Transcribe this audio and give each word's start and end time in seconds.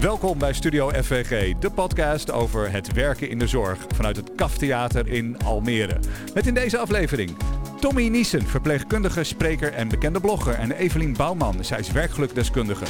Welkom 0.00 0.38
bij 0.38 0.52
Studio 0.52 0.88
FVG, 0.88 1.58
de 1.58 1.70
podcast 1.70 2.30
over 2.30 2.72
het 2.72 2.92
werken 2.92 3.28
in 3.28 3.38
de 3.38 3.46
zorg 3.46 3.86
vanuit 3.94 4.16
het 4.16 4.34
Kaftheater 4.34 5.08
in 5.08 5.38
Almere. 5.44 5.98
Met 6.34 6.46
in 6.46 6.54
deze 6.54 6.78
aflevering 6.78 7.36
Tommy 7.80 8.08
Niesen, 8.08 8.42
verpleegkundige, 8.42 9.24
spreker 9.24 9.72
en 9.72 9.88
bekende 9.88 10.20
blogger. 10.20 10.54
En 10.54 10.72
Evelien 10.72 11.16
Bouwman, 11.16 11.64
zij 11.64 11.78
is 11.78 11.92
werkgelukdeskundige. 11.92 12.84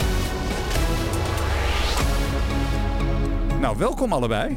Nou, 3.61 3.79
welkom 3.79 4.13
allebei. 4.13 4.57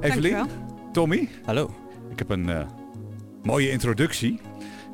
Evelien, 0.00 0.32
Dankjewel. 0.32 0.90
Tommy. 0.92 1.28
Hallo. 1.44 1.70
Ik 2.10 2.18
heb 2.18 2.30
een 2.30 2.48
eh, 2.48 2.66
mooie 3.42 3.70
introductie. 3.70 4.40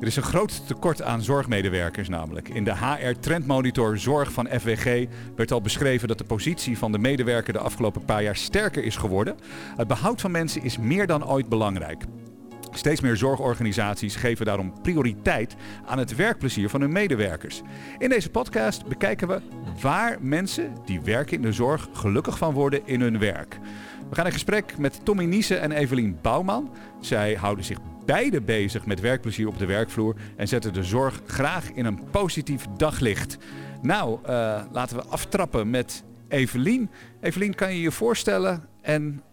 Er 0.01 0.07
is 0.07 0.15
een 0.15 0.23
groot 0.23 0.67
tekort 0.67 1.01
aan 1.01 1.21
zorgmedewerkers 1.21 2.09
namelijk. 2.09 2.49
In 2.49 2.63
de 2.63 2.75
HR 2.75 3.19
Trendmonitor 3.19 3.97
Zorg 3.97 4.31
van 4.31 4.47
FWG 4.47 5.05
werd 5.35 5.51
al 5.51 5.61
beschreven 5.61 6.07
dat 6.07 6.17
de 6.17 6.23
positie 6.23 6.77
van 6.77 6.91
de 6.91 6.97
medewerker 6.97 7.53
de 7.53 7.59
afgelopen 7.59 8.05
paar 8.05 8.23
jaar 8.23 8.35
sterker 8.35 8.83
is 8.83 8.95
geworden. 8.95 9.37
Het 9.77 9.87
behoud 9.87 10.21
van 10.21 10.31
mensen 10.31 10.63
is 10.63 10.77
meer 10.77 11.07
dan 11.07 11.27
ooit 11.27 11.49
belangrijk. 11.49 12.03
Steeds 12.71 13.01
meer 13.01 13.17
zorgorganisaties 13.17 14.15
geven 14.15 14.45
daarom 14.45 14.81
prioriteit 14.81 15.55
aan 15.85 15.97
het 15.97 16.15
werkplezier 16.15 16.69
van 16.69 16.81
hun 16.81 16.91
medewerkers. 16.91 17.61
In 17.97 18.09
deze 18.09 18.29
podcast 18.29 18.85
bekijken 18.85 19.27
we 19.27 19.41
waar 19.81 20.17
mensen 20.21 20.73
die 20.85 21.01
werken 21.01 21.35
in 21.35 21.41
de 21.41 21.53
zorg 21.53 21.89
gelukkig 21.93 22.37
van 22.37 22.53
worden 22.53 22.81
in 22.85 23.01
hun 23.01 23.19
werk. 23.19 23.59
We 24.09 24.15
gaan 24.15 24.25
in 24.25 24.31
gesprek 24.31 24.77
met 24.77 25.05
Tommy 25.05 25.23
Niesen 25.25 25.61
en 25.61 25.71
Evelien 25.71 26.17
Bouwman. 26.21 26.71
Zij 26.99 27.33
houden 27.33 27.65
zich 27.65 27.77
beide 28.05 28.41
bezig 28.41 28.85
met 28.85 28.99
werkplezier 28.99 29.47
op 29.47 29.57
de 29.57 29.65
werkvloer 29.65 30.15
en 30.35 30.47
zetten 30.47 30.73
de 30.73 30.83
zorg 30.83 31.21
graag 31.25 31.71
in 31.71 31.85
een 31.85 32.09
positief 32.11 32.65
daglicht. 32.77 33.37
Nou, 33.81 34.19
eh, 34.23 34.61
laten 34.71 34.97
we 34.97 35.03
aftrappen 35.03 35.69
met 35.69 36.03
Evelien. 36.27 36.89
Evelien, 37.21 37.55
kan 37.55 37.73
je 37.73 37.81
je 37.81 37.91
voorstellen 37.91 38.65
en 38.81 39.23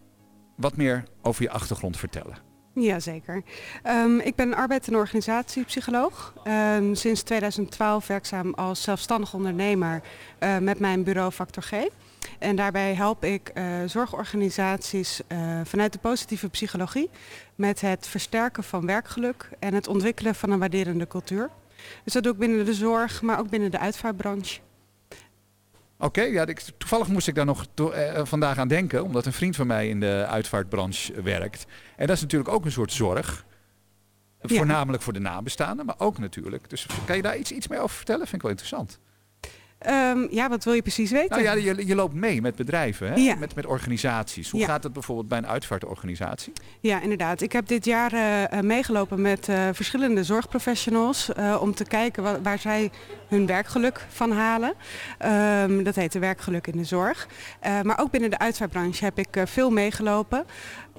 wat 0.55 0.77
meer 0.77 1.03
over 1.21 1.43
je 1.43 1.49
achtergrond 1.49 1.97
vertellen? 1.97 2.47
Jazeker. 2.73 3.43
Um, 3.87 4.19
ik 4.19 4.35
ben 4.35 4.53
arbeid- 4.53 4.87
en 4.87 4.95
organisatiepsycholoog. 4.95 6.33
Um, 6.77 6.95
sinds 6.95 7.21
2012 7.21 8.07
werkzaam 8.07 8.53
als 8.53 8.81
zelfstandig 8.81 9.33
ondernemer 9.33 10.01
uh, 10.39 10.57
met 10.57 10.79
mijn 10.79 11.03
bureau 11.03 11.31
Factor 11.31 11.63
G. 11.63 11.73
En 12.39 12.55
daarbij 12.55 12.93
help 12.93 13.23
ik 13.23 13.51
uh, 13.53 13.63
zorgorganisaties 13.85 15.21
uh, 15.27 15.61
vanuit 15.63 15.93
de 15.93 15.99
positieve 15.99 16.49
psychologie 16.49 17.09
met 17.55 17.81
het 17.81 18.07
versterken 18.07 18.63
van 18.63 18.85
werkgeluk 18.85 19.49
en 19.59 19.73
het 19.73 19.87
ontwikkelen 19.87 20.35
van 20.35 20.51
een 20.51 20.59
waarderende 20.59 21.07
cultuur. 21.07 21.49
Dus 22.03 22.13
dat 22.13 22.23
doe 22.23 22.33
ik 22.33 22.39
binnen 22.39 22.65
de 22.65 22.73
zorg, 22.73 23.21
maar 23.21 23.39
ook 23.39 23.49
binnen 23.49 23.71
de 23.71 23.79
uitvaartbranche. 23.79 24.59
Oké, 25.97 26.19
okay, 26.19 26.31
ja, 26.31 26.45
toevallig 26.77 27.07
moest 27.07 27.27
ik 27.27 27.35
daar 27.35 27.45
nog 27.45 27.65
to, 27.73 27.93
uh, 27.93 28.25
vandaag 28.25 28.57
aan 28.57 28.67
denken, 28.67 29.03
omdat 29.03 29.25
een 29.25 29.33
vriend 29.33 29.55
van 29.55 29.67
mij 29.67 29.89
in 29.89 29.99
de 29.99 30.25
uitvaartbranche 30.29 31.21
werkt. 31.21 31.65
En 31.95 32.07
dat 32.07 32.15
is 32.15 32.21
natuurlijk 32.21 32.51
ook 32.51 32.65
een 32.65 32.71
soort 32.71 32.91
zorg. 32.91 33.45
Ja. 34.41 34.55
Voornamelijk 34.55 35.03
voor 35.03 35.13
de 35.13 35.19
nabestaanden, 35.19 35.85
maar 35.85 35.95
ook 35.97 36.17
natuurlijk. 36.17 36.69
Dus 36.69 36.85
kan 37.05 37.15
je 37.15 37.21
daar 37.21 37.37
iets, 37.37 37.51
iets 37.51 37.67
meer 37.67 37.79
over 37.79 37.95
vertellen? 37.95 38.21
Vind 38.21 38.35
ik 38.35 38.41
wel 38.41 38.51
interessant. 38.51 38.99
Um, 39.87 40.27
ja, 40.31 40.49
wat 40.49 40.63
wil 40.63 40.73
je 40.73 40.81
precies 40.81 41.11
weten? 41.11 41.29
Nou 41.29 41.41
ja, 41.41 41.53
je, 41.53 41.87
je 41.87 41.95
loopt 41.95 42.13
mee 42.13 42.41
met 42.41 42.55
bedrijven, 42.55 43.07
hè? 43.07 43.15
Ja. 43.15 43.35
Met, 43.35 43.55
met 43.55 43.65
organisaties. 43.65 44.49
Hoe 44.49 44.59
ja. 44.59 44.65
gaat 44.65 44.83
het 44.83 44.93
bijvoorbeeld 44.93 45.27
bij 45.27 45.37
een 45.37 45.47
uitvaartorganisatie? 45.47 46.53
Ja, 46.79 47.01
inderdaad. 47.01 47.41
Ik 47.41 47.51
heb 47.51 47.67
dit 47.67 47.85
jaar 47.85 48.13
uh, 48.13 48.59
meegelopen 48.59 49.21
met 49.21 49.47
uh, 49.47 49.69
verschillende 49.73 50.23
zorgprofessionals 50.23 51.29
uh, 51.37 51.57
om 51.61 51.73
te 51.73 51.83
kijken 51.83 52.23
waar, 52.23 52.41
waar, 52.41 52.59
zij 52.59 52.91
hun 53.27 53.45
werkgeluk 53.45 54.05
van 54.09 54.31
halen. 54.31 54.73
Um, 55.65 55.83
dat 55.83 55.95
heet 55.95 56.11
de 56.11 56.19
werkgeluk 56.19 56.67
in 56.67 56.77
de 56.77 56.83
zorg. 56.83 57.27
maar 57.83 57.99
ook 57.99 58.11
binnen 58.11 58.29
de 58.29 58.39
uitvaartbranche 58.39 59.03
heb 59.03 59.19
ik 59.19 59.43
veel 59.45 59.69
meegelopen. 59.69 60.45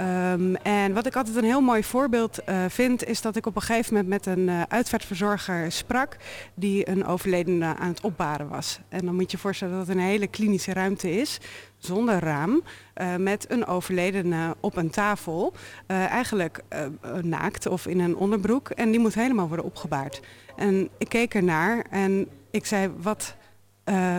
Um, 0.00 0.56
en 0.56 0.92
wat 0.92 1.06
ik 1.06 1.16
altijd 1.16 1.36
een 1.36 1.44
heel 1.44 1.60
mooi 1.60 1.84
voorbeeld 1.84 2.38
uh, 2.48 2.64
vind, 2.68 3.04
is 3.04 3.20
dat 3.20 3.36
ik 3.36 3.46
op 3.46 3.56
een 3.56 3.62
gegeven 3.62 3.94
moment 3.94 4.10
met 4.10 4.26
een 4.26 4.48
uh, 4.48 4.62
uitvaartverzorger 4.68 5.72
sprak 5.72 6.16
die 6.54 6.88
een 6.88 7.06
overledene 7.06 7.76
aan 7.76 7.88
het 7.88 8.00
opbaren 8.00 8.48
was. 8.48 8.80
En 8.88 9.04
dan 9.04 9.14
moet 9.14 9.30
je 9.30 9.38
voorstellen 9.38 9.78
dat 9.78 9.86
het 9.86 9.96
een 9.96 10.02
hele 10.02 10.26
klinische 10.26 10.72
ruimte 10.72 11.10
is, 11.10 11.38
zonder 11.78 12.18
raam, 12.18 12.62
uh, 13.00 13.16
met 13.16 13.50
een 13.50 13.66
overledene 13.66 14.56
op 14.60 14.76
een 14.76 14.90
tafel, 14.90 15.52
eigenlijk 15.86 16.62
naakt 17.22 17.66
of 17.66 17.86
in 17.86 18.00
een 18.00 18.16
onderbroek. 18.16 18.70
En 18.70 18.90
die 18.90 19.00
moet 19.00 19.14
helemaal 19.14 19.48
worden 19.48 19.66
opgebaard. 19.66 20.20
En 20.56 20.88
ik 20.98 21.08
keek 21.08 21.34
ernaar 21.34 21.84
en 21.90 22.28
ik 22.50 22.66
zei, 22.66 22.90
wat... 22.96 23.34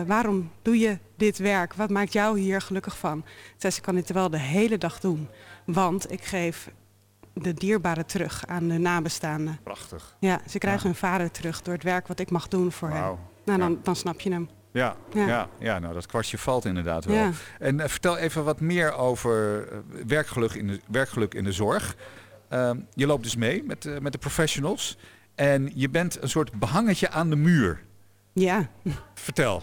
Waarom 0.06 0.50
doe 0.62 0.78
je 0.78 0.98
dit 1.16 1.38
werk? 1.38 1.74
Wat 1.74 1.90
maakt 1.90 2.12
jou 2.12 2.38
hier 2.38 2.60
gelukkig 2.60 2.98
van? 2.98 3.24
Zei 3.56 3.72
ze, 3.72 3.80
kan 3.80 3.94
dit 3.94 4.12
wel 4.12 4.30
de 4.30 4.38
hele 4.38 4.78
dag 4.78 5.00
doen. 5.00 5.28
Want 5.64 6.12
ik 6.12 6.24
geef 6.24 6.70
de 7.34 7.54
dierbaren 7.54 8.06
terug 8.06 8.46
aan 8.46 8.68
de 8.68 8.78
nabestaanden. 8.78 9.58
Prachtig. 9.62 10.16
Ja, 10.20 10.40
ze 10.48 10.58
krijgen 10.58 10.82
ja. 10.82 10.86
hun 10.86 10.94
vader 10.94 11.30
terug 11.30 11.62
door 11.62 11.74
het 11.74 11.82
werk 11.82 12.06
wat 12.06 12.18
ik 12.18 12.30
mag 12.30 12.48
doen 12.48 12.72
voor 12.72 12.88
wow. 12.88 12.98
hen. 12.98 13.18
Nou, 13.44 13.58
dan, 13.58 13.70
ja. 13.70 13.78
dan 13.82 13.96
snap 13.96 14.20
je 14.20 14.30
hem. 14.30 14.48
Ja, 14.72 14.96
ja. 15.12 15.26
ja, 15.26 15.48
ja 15.58 15.78
nou 15.78 15.94
dat 15.94 16.06
kwartje 16.06 16.38
valt 16.38 16.64
inderdaad 16.64 17.04
wel. 17.04 17.30
En 17.58 17.78
uh, 17.78 17.86
vertel 17.86 18.16
even 18.16 18.44
wat 18.44 18.60
meer 18.60 18.94
over 18.94 19.68
uh, 19.72 19.78
werkgeluk, 20.06 20.52
in 20.52 20.66
de, 20.66 20.80
werkgeluk 20.88 21.34
in 21.34 21.44
de 21.44 21.52
zorg. 21.52 21.96
Uh, 22.52 22.70
je 22.94 23.06
loopt 23.06 23.22
dus 23.22 23.36
mee 23.36 23.62
met, 23.64 23.84
uh, 23.84 23.98
met 23.98 24.12
de 24.12 24.18
professionals. 24.18 24.98
En 25.34 25.70
je 25.74 25.88
bent 25.88 26.22
een 26.22 26.28
soort 26.28 26.52
behangetje 26.52 27.10
aan 27.10 27.30
de 27.30 27.36
muur. 27.36 27.82
Ja. 28.32 28.68
Vertel. 29.14 29.62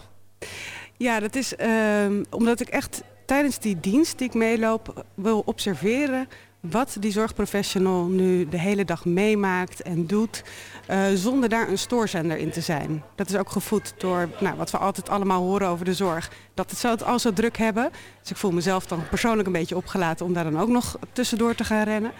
Ja, 0.96 1.20
dat 1.20 1.34
is 1.34 1.56
ehm, 1.56 2.24
omdat 2.30 2.60
ik 2.60 2.68
echt 2.68 3.02
tijdens 3.30 3.58
die 3.58 3.80
dienst 3.80 4.18
die 4.18 4.26
ik 4.26 4.34
meeloop 4.34 5.04
wil 5.14 5.42
observeren 5.44 6.28
wat 6.60 6.96
die 7.00 7.12
zorgprofessional 7.12 8.06
nu 8.06 8.48
de 8.48 8.58
hele 8.58 8.84
dag 8.84 9.04
meemaakt 9.04 9.82
en 9.82 10.06
doet, 10.06 10.42
uh, 10.90 11.02
zonder 11.14 11.48
daar 11.48 11.68
een 11.68 11.78
stoorzender 11.78 12.36
in 12.36 12.50
te 12.50 12.60
zijn. 12.60 13.02
Dat 13.14 13.28
is 13.28 13.36
ook 13.36 13.50
gevoed 13.50 13.94
door 13.98 14.28
nou, 14.40 14.56
wat 14.56 14.70
we 14.70 14.78
altijd 14.78 15.08
allemaal 15.08 15.42
horen 15.42 15.68
over 15.68 15.84
de 15.84 15.94
zorg. 15.94 16.30
Dat 16.54 16.70
het 16.70 16.82
het 16.82 17.04
al 17.04 17.18
zo 17.18 17.32
druk 17.32 17.56
hebben. 17.56 17.90
Dus 18.20 18.30
ik 18.30 18.36
voel 18.36 18.50
mezelf 18.50 18.86
dan 18.86 19.08
persoonlijk 19.08 19.46
een 19.46 19.52
beetje 19.52 19.76
opgelaten 19.76 20.26
om 20.26 20.32
daar 20.32 20.44
dan 20.44 20.60
ook 20.60 20.68
nog 20.68 20.98
tussendoor 21.12 21.54
te 21.54 21.64
gaan 21.64 21.84
rennen. 21.84 22.12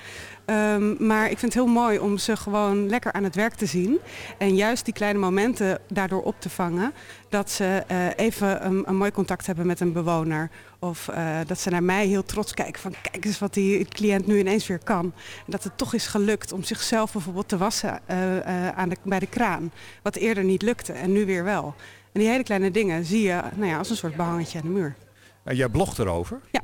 Um, 0.47 1.07
maar 1.07 1.31
ik 1.31 1.39
vind 1.39 1.55
het 1.55 1.63
heel 1.65 1.73
mooi 1.73 1.99
om 1.99 2.19
ze 2.19 2.37
gewoon 2.37 2.89
lekker 2.89 3.13
aan 3.13 3.25
het 3.25 3.35
werk 3.35 3.55
te 3.55 3.67
zien. 3.67 3.99
En 4.39 4.55
juist 4.55 4.85
die 4.85 4.95
kleine 4.95 5.19
momenten 5.19 5.79
daardoor 5.89 6.23
op 6.23 6.35
te 6.39 6.51
vangen. 6.51 6.93
Dat 7.29 7.51
ze 7.51 7.85
uh, 7.91 8.07
even 8.17 8.67
een, 8.67 8.83
een, 8.89 8.97
mooi 8.97 9.11
contact 9.11 9.47
hebben 9.47 9.67
met 9.67 9.81
een 9.81 9.93
bewoner. 9.93 10.51
Of 10.83 11.09
uh, 11.11 11.39
dat 11.47 11.61
ze 11.61 11.71
naar 11.71 11.83
mij 11.83 12.07
heel 12.07 12.25
trots 12.25 12.55
kijken 12.55 12.81
van 12.81 12.95
kijk 13.03 13.25
eens 13.25 13.39
wat 13.39 13.55
die 13.55 13.85
cliënt 13.85 14.27
nu 14.27 14.39
ineens 14.39 14.67
weer 14.67 14.79
kan. 14.79 15.05
En 15.37 15.47
dat 15.47 15.65
het 15.65 15.79
toch 15.79 15.95
is 15.95 16.07
gelukt 16.07 16.53
om 16.53 16.63
zichzelf 16.63 17.13
bijvoorbeeld 17.13 17.49
te 17.49 17.57
wassen 17.57 18.01
uh, 18.11 18.69
aan 18.69 18.89
de, 18.89 18.97
bij 19.03 19.19
de 19.19 19.27
kraan. 19.27 19.73
Wat 20.03 20.17
eerder 20.17 20.45
niet 20.45 20.63
lukte 20.63 20.93
en 20.93 21.13
nu 21.13 21.27
weer 21.27 21.45
wel. 21.45 21.75
En 22.13 22.21
die 22.21 22.29
hele 22.29 22.43
kleine 22.43 22.71
dingen 22.71 23.05
zie 23.05 23.23
je 23.23 23.43
nou 23.55 23.71
ja, 23.71 23.79
als 23.79 23.91
een 23.91 23.97
soort 23.97 24.17
behangetje 24.17 24.59
aan 24.59 24.65
de 24.65 24.73
muur. 24.73 24.95
En 25.43 25.57
jij 25.57 25.69
blogt 25.69 25.99
erover? 25.99 26.41
Ja. 26.51 26.61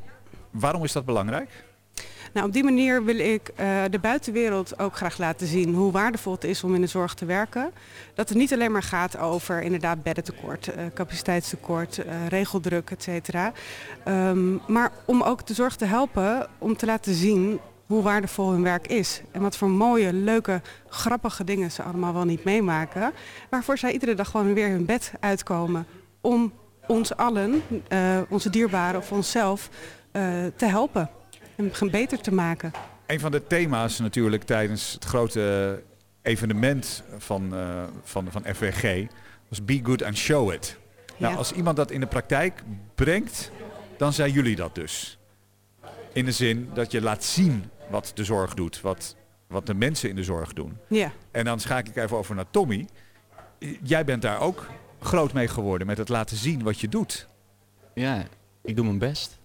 Waarom 0.50 0.84
is 0.84 0.93
dat 0.93 1.04
belangrijk? 1.04 1.65
Nou, 2.37 2.49
op 2.49 2.55
die 2.55 2.65
manier 2.65 3.05
wil 3.05 3.19
ik 3.19 3.51
uh, 3.61 3.83
de 3.91 3.99
buitenwereld 3.99 4.79
ook 4.79 4.97
graag 4.97 5.19
laten 5.19 5.47
zien 5.47 5.75
hoe 5.75 5.93
waardevol 5.93 6.33
het 6.33 6.45
is 6.45 6.65
om 6.65 6.75
in 6.75 6.81
de 6.81 6.87
zorg 6.87 7.15
te 7.15 7.25
werken. 7.25 7.71
Dat 8.15 8.29
het 8.29 8.39
niet 8.39 8.53
alleen 8.53 8.73
maar 8.73 8.83
gaat 8.83 9.19
over 9.19 9.63
inderdaad 9.63 10.03
beddentekort, 10.03 10.69
uh, 10.69 10.75
capaciteitstekort, 10.95 11.99
uh, 11.99 12.27
regeldruk, 12.29 12.91
et 12.91 13.03
cetera. 13.03 13.53
Um, 14.09 14.61
maar 14.67 14.93
om 15.05 15.23
ook 15.23 15.47
de 15.47 15.55
zorg 15.55 15.77
te 15.77 15.85
helpen 15.85 16.47
om 16.59 16.77
te 16.77 16.87
laten 16.87 17.15
zien 17.15 17.61
hoe 17.87 18.03
waardevol 18.03 18.51
hun 18.51 18.63
werk 18.63 18.87
is. 18.87 19.23
En 19.31 19.41
wat 19.41 19.57
voor 19.57 19.71
mooie, 19.71 20.13
leuke, 20.13 20.61
grappige 20.89 21.45
dingen 21.45 21.71
ze 21.71 21.83
allemaal 21.83 22.13
wel 22.13 22.25
niet 22.25 22.45
meemaken. 22.45 23.13
Waarvoor 23.51 23.79
zij 23.79 23.93
iedere 23.93 24.15
dag 24.15 24.31
gewoon 24.31 24.55
weer 24.55 24.69
hun 24.69 24.84
bed 24.84 25.13
uitkomen 25.21 25.87
om 26.21 26.53
ons 26.87 27.16
allen, 27.16 27.63
onze 28.28 28.51
dierbaren 28.51 29.01
of 29.01 29.13
onszelf, 29.13 29.69
te 30.57 30.66
helpen 30.66 31.10
en 31.57 31.91
beter 31.91 32.21
te 32.21 32.33
maken. 32.33 32.73
Een 33.07 33.21
van 33.21 33.31
de 33.31 33.47
thema's 33.47 33.99
natuurlijk 33.99 34.43
tijdens 34.43 34.93
het 34.93 35.05
grote 35.05 35.83
evenement 36.23 37.03
van, 37.19 37.55
uh, 37.55 37.85
van, 38.03 38.31
van 38.31 38.45
FWG 38.55 39.07
was 39.49 39.65
Be 39.65 39.81
Good 39.83 40.03
and 40.03 40.17
Show 40.17 40.53
It. 40.53 40.79
Nou, 41.17 41.33
ja. 41.33 41.39
als 41.39 41.53
iemand 41.53 41.77
dat 41.77 41.91
in 41.91 42.01
de 42.01 42.07
praktijk 42.07 42.63
brengt, 42.95 43.51
dan 43.97 44.13
zijn 44.13 44.33
jullie 44.33 44.57
dat 44.57 44.75
dus. 44.75 45.19
In 46.13 46.25
de 46.25 46.33
zin 46.33 46.71
dat 46.75 46.91
je 46.91 47.03
laat 47.03 47.25
zien 47.25 47.71
wat 47.91 48.13
de 48.15 48.25
zorg 48.25 48.55
doet, 48.55 48.81
wat, 48.81 49.17
wat 49.47 49.67
de 49.67 49.75
mensen 49.75 50.09
in 50.09 50.17
de 50.17 50.25
zorg 50.25 50.53
doen. 50.53 50.77
Ja. 50.89 51.13
En 51.31 51.45
dan 51.45 51.61
schakel 51.61 51.91
ik 51.91 51.97
even 51.97 52.17
over 52.17 52.35
naar 52.35 52.51
Tommy. 52.51 52.87
Jij 53.83 54.05
bent 54.05 54.23
daar 54.23 54.41
ook 54.41 54.67
groot 55.01 55.33
mee 55.33 55.49
geworden 55.49 55.87
met 55.87 55.99
het 55.99 56.09
laten 56.09 56.37
zien 56.37 56.63
wat 56.63 56.81
je 56.81 56.89
doet. 56.89 57.27
Ja, 57.95 58.25
ik 58.63 58.77
doe 58.77 58.85
mijn 58.85 58.99
best. 58.99 59.39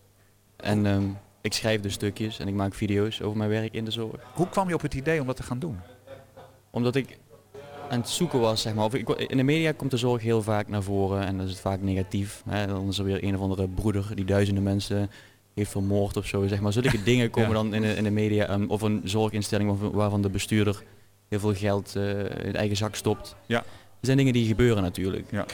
En 0.56 0.86
um, 0.86 1.18
ik 1.42 1.54
schrijf 1.54 1.82
dus 1.82 1.94
stukjes 1.94 2.40
en 2.40 2.48
ik 2.48 2.54
maak 2.54 2.74
video's 2.74 3.22
over 3.22 3.38
mijn 3.38 3.50
werk 3.50 3.74
in 3.74 3.86
de 3.86 3.92
zorg. 3.92 4.16
Hoe 4.34 4.50
kwam 4.50 4.68
je 4.68 4.74
op 4.74 4.82
het 4.82 4.94
idee 4.94 5.22
om 5.22 5.28
dat 5.28 5.36
te 5.36 5.44
gaan 5.44 5.60
doen? 5.60 5.80
Omdat 6.70 6.96
ik 6.96 7.18
aan 7.90 8.00
het 8.00 8.10
zoeken 8.10 8.40
was, 8.40 8.62
zeg 8.62 8.74
maar. 8.74 8.86
Of 8.86 8.94
ik, 8.94 9.10
in 9.10 9.38
de 9.38 9.44
media 9.44 9.72
komt 9.72 9.92
de 9.92 9.98
zorg 9.98 10.22
heel 10.22 10.42
vaak 10.42 10.68
naar 10.68 10.84
voren 10.84 11.26
en 11.26 11.38
dan 11.38 11.46
is 11.46 11.52
het 11.52 11.60
vaak 11.62 11.82
negatief. 11.82 12.44
Hè. 12.50 12.68
Dan 12.68 12.88
is 12.88 12.98
er 12.98 13.04
weer 13.06 13.24
een 13.24 13.36
of 13.36 13.42
andere 13.42 13.68
broeder 13.68 14.12
die 14.16 14.26
duizenden 14.26 14.64
mensen 14.64 15.10
heeft 15.54 15.72
vermoord 15.72 16.18
of 16.18 16.26
zo. 16.26 16.48
Zeg 16.48 16.60
maar. 16.60 16.74
Zulke 16.74 17.04
dingen 17.12 17.30
komen 17.30 17.50
Ja. 17.50 17.56
dan 17.56 17.74
in 17.74 17.82
de, 17.82 17.94
in 17.96 18.04
de 18.04 18.12
media. 18.12 18.46
ehm, 18.48 18.66
of 18.68 18.82
een 18.82 19.02
zorginstelling 19.04 19.92
waarvan- 19.92 20.22
de 20.22 20.30
bestuurder 20.30 20.84
heel 21.30 21.40
veel 21.40 21.54
geld 21.54 21.96
eh, 21.96 22.20
in 22.46 22.56
eigen 22.56 22.78
zak 22.78 22.96
stopt. 22.96 23.36
Ja. 23.46 23.58
Er 23.58 24.08
zijn 24.08 24.18
dingen 24.18 24.34
die 24.34 24.48
gebeuren 24.48 24.84
natuurlijk. 24.84 25.28
Ja. 25.32 25.46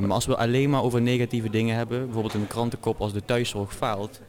Maar 0.00 0.10
als 0.10 0.26
we 0.26 0.36
alleen 0.36 0.70
maar 0.70 0.82
over 0.82 1.02
negatieve 1.02 1.50
dingen 1.50 1.76
hebben, 1.76 2.04
bijvoorbeeld 2.04 2.34
een 2.34 2.46
krantenkop 2.46 3.00
als 3.00 3.12
de 3.12 3.24
thuiszorg 3.24 3.74
faalt, 3.74 4.20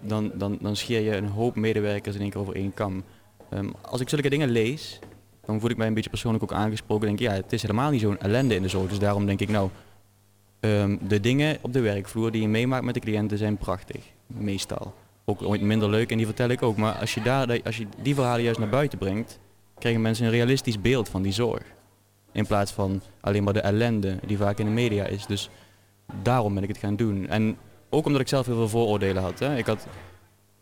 dan, 0.00 0.32
dan, 0.34 0.58
dan, 0.60 0.76
scheer 0.76 1.00
je 1.00 1.16
een 1.16 1.28
hoop 1.28 1.56
medewerkers 1.56 2.14
in 2.14 2.20
één 2.20 2.30
keer 2.30 2.40
over 2.40 2.54
één 2.54 2.74
kam. 2.74 3.02
Ehm, 3.48 3.68
als 3.80 4.00
ik 4.00 4.08
zulke 4.08 4.28
dingen 4.28 4.48
lees, 4.48 4.98
dan 5.46 5.60
voel 5.60 5.70
ik 5.70 5.76
mij 5.76 5.86
een 5.86 5.94
beetje 5.94 6.10
persoonlijk 6.10 6.44
ook 6.44 6.52
aangesproken. 6.52 7.06
Denk 7.06 7.20
ik, 7.20 7.26
ja, 7.26 7.32
het 7.32 7.52
is 7.52 7.62
helemaal 7.62 7.90
niet 7.90 8.00
zo'n 8.00 8.18
ellende 8.18 8.54
in 8.54 8.62
de 8.62 8.68
zorg. 8.68 8.88
Dus 8.88 8.98
daarom 8.98 9.26
denk 9.26 9.40
ik, 9.40 9.48
nou, 9.48 9.70
ehm, 10.60 10.96
de 11.08 11.20
dingen 11.20 11.58
op 11.60 11.72
de 11.72 11.80
werkvloer 11.80 12.30
die 12.30 12.42
je 12.42 12.48
meemaakt 12.48 12.84
met 12.84 12.94
de 12.94 13.00
cliënten 13.00 13.38
zijn 13.38 13.56
prachtig. 13.56 14.02
Meestal. 14.26 14.94
Ook 15.24 15.42
ooit 15.42 15.60
minder 15.60 15.88
leuk 15.88 16.10
en 16.10 16.16
die 16.16 16.26
vertel 16.26 16.48
ik 16.48 16.62
ook. 16.62 16.76
Maar 16.76 16.94
als 16.94 17.14
je, 17.14 17.22
daar, 17.22 17.60
als 17.64 17.76
je 17.76 17.86
die 18.02 18.14
verhalen 18.14 18.42
juist 18.42 18.58
naar 18.58 18.68
buiten 18.68 18.98
brengt, 18.98 19.38
krijgen 19.78 20.02
mensen 20.02 20.24
een 20.24 20.30
realistisch 20.30 20.80
beeld 20.80 21.08
van 21.08 21.22
die 21.22 21.32
zorg. 21.32 21.62
In 22.32 22.46
plaats 22.46 22.72
van 22.72 23.02
alleen 23.20 23.42
maar 23.42 23.52
de 23.52 23.60
ellende 23.60 24.18
die 24.26 24.36
vaak 24.36 24.58
in 24.58 24.66
de 24.66 24.72
media 24.72 25.04
is. 25.04 25.26
Dus 25.26 25.50
daarom 26.22 26.54
ben 26.54 26.62
ik 26.62 26.68
het 26.68 26.78
gaan 26.78 26.96
doen. 26.96 27.28
En 27.28 27.56
ook 27.92 28.06
omdat 28.06 28.20
ik 28.20 28.28
zelf 28.28 28.46
heel 28.46 28.54
veel 28.54 28.68
vooroordelen 28.68 29.22
had. 29.22 29.38
Hè. 29.38 29.56
Ik, 29.56 29.66
had 29.66 29.86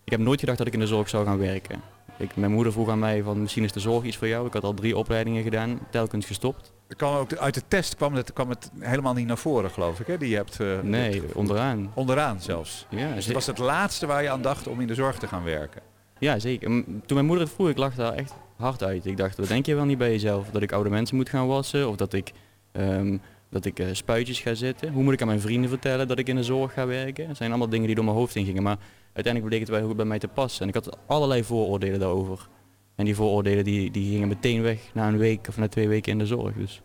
ik 0.04 0.10
heb 0.12 0.20
nooit 0.20 0.40
gedacht 0.40 0.58
dat 0.58 0.66
ik 0.66 0.72
in 0.72 0.78
de 0.80 0.86
zorg 0.86 1.08
zou 1.08 1.24
gaan 1.26 1.38
werken. 1.38 1.80
Ik, 2.18 2.36
mijn 2.36 2.52
moeder 2.52 2.72
vroeg 2.72 2.88
aan 2.88 2.98
mij 2.98 3.22
van 3.22 3.40
misschien 3.40 3.64
is 3.64 3.72
de 3.72 3.80
zorg 3.80 4.04
iets 4.04 4.16
voor 4.16 4.28
jou. 4.28 4.46
Ik 4.46 4.52
had 4.52 4.64
al 4.64 4.74
drie 4.74 4.96
opleidingen 4.96 5.42
gedaan, 5.42 5.78
telkens 5.90 6.26
gestopt. 6.26 6.72
Er 6.88 6.96
kwam 6.96 7.14
ook 7.16 7.36
uit 7.36 7.54
de 7.54 7.62
test 7.68 7.96
kwam 7.96 8.14
het, 8.14 8.32
kwam 8.32 8.48
het 8.48 8.70
helemaal 8.78 9.14
niet 9.14 9.26
naar 9.26 9.38
voren, 9.38 9.70
geloof 9.70 10.00
ik. 10.00 10.06
Hè? 10.06 10.18
Die 10.18 10.28
je 10.28 10.36
hebt 10.36 10.60
eh, 10.60 10.80
Nee, 10.82 11.22
onderaan. 11.34 11.90
onderaan 11.94 12.40
zelfs. 12.40 12.86
Ja, 12.88 13.14
Dus 13.14 13.24
het 13.24 13.34
was 13.34 13.46
het 13.46 13.58
laatste 13.58 14.06
waar 14.06 14.22
je 14.22 14.30
aan 14.30 14.42
dacht 14.42 14.66
om 14.68 14.80
in 14.80 14.86
de 14.86 14.94
zorg 14.94 15.18
te 15.18 15.26
gaan 15.26 15.44
werken. 15.44 15.82
ja, 16.18 16.38
zeker. 16.38 16.68
Toen 16.68 17.02
mijn 17.08 17.26
moeder 17.26 17.44
het 17.44 17.54
vroeg, 17.54 17.68
ik 17.68 17.76
lag 17.78 17.94
daar 17.94 18.12
echt 18.12 18.32
hard 18.56 18.82
uit. 18.82 19.06
Ik 19.06 19.16
dacht, 19.16 19.36
wat 19.36 19.48
denk 19.48 19.66
je 19.66 19.74
wel 19.74 19.84
niet 19.84 19.98
bij 19.98 20.10
jezelf? 20.10 20.50
Dat 20.50 20.62
ik 20.62 20.72
oude 20.72 20.90
mensen 20.90 21.16
moet 21.16 21.28
gaan 21.28 21.46
wassen 21.46 21.88
of 21.88 21.96
dat 21.96 22.12
ik, 22.12 22.32
ehm, 22.72 23.18
dat 23.50 23.64
ik 23.64 23.78
eh, 23.78 23.86
spuitjes 23.92 24.40
ga 24.40 24.54
zetten. 24.54 24.92
Hoe 24.92 25.02
moet 25.02 25.12
ik 25.12 25.20
aan 25.20 25.26
mijn 25.26 25.40
vrienden 25.40 25.70
vertellen 25.70 26.08
dat 26.08 26.18
ik 26.18 26.28
in 26.28 26.36
de 26.36 26.42
zorg 26.42 26.72
ga 26.72 26.86
werken? 26.86 27.28
Het 27.28 27.36
zijn 27.36 27.50
allemaal 27.50 27.68
dingen 27.68 27.86
die 27.86 27.94
door 27.94 28.04
mijn 28.04 28.16
hoofd 28.16 28.34
ingingen. 28.34 28.62
Maar 28.62 28.78
uiteindelijk 29.12 29.44
bleek 29.44 29.60
het 29.60 29.68
wel 29.78 29.86
goed 29.86 29.96
bij 29.96 30.04
mij 30.04 30.18
te 30.18 30.28
passen. 30.28 30.62
En 30.62 30.68
ik 30.68 30.74
had 30.74 30.96
allerlei 31.06 31.44
vooroordelen 31.44 32.00
daarover. 32.00 32.48
En 32.94 33.04
die 33.04 33.14
vooroordelen 33.14 33.64
die, 33.64 33.90
die 33.90 34.12
gingen 34.12 34.28
meteen 34.28 34.62
weg 34.62 34.80
na 34.94 35.08
een 35.08 35.18
week 35.18 35.48
of 35.48 35.56
na 35.56 35.68
twee 35.68 35.88
weken 35.88 36.12
in 36.12 36.18
de 36.18 36.26
zorg. 36.26 36.54
Dus 36.54 36.82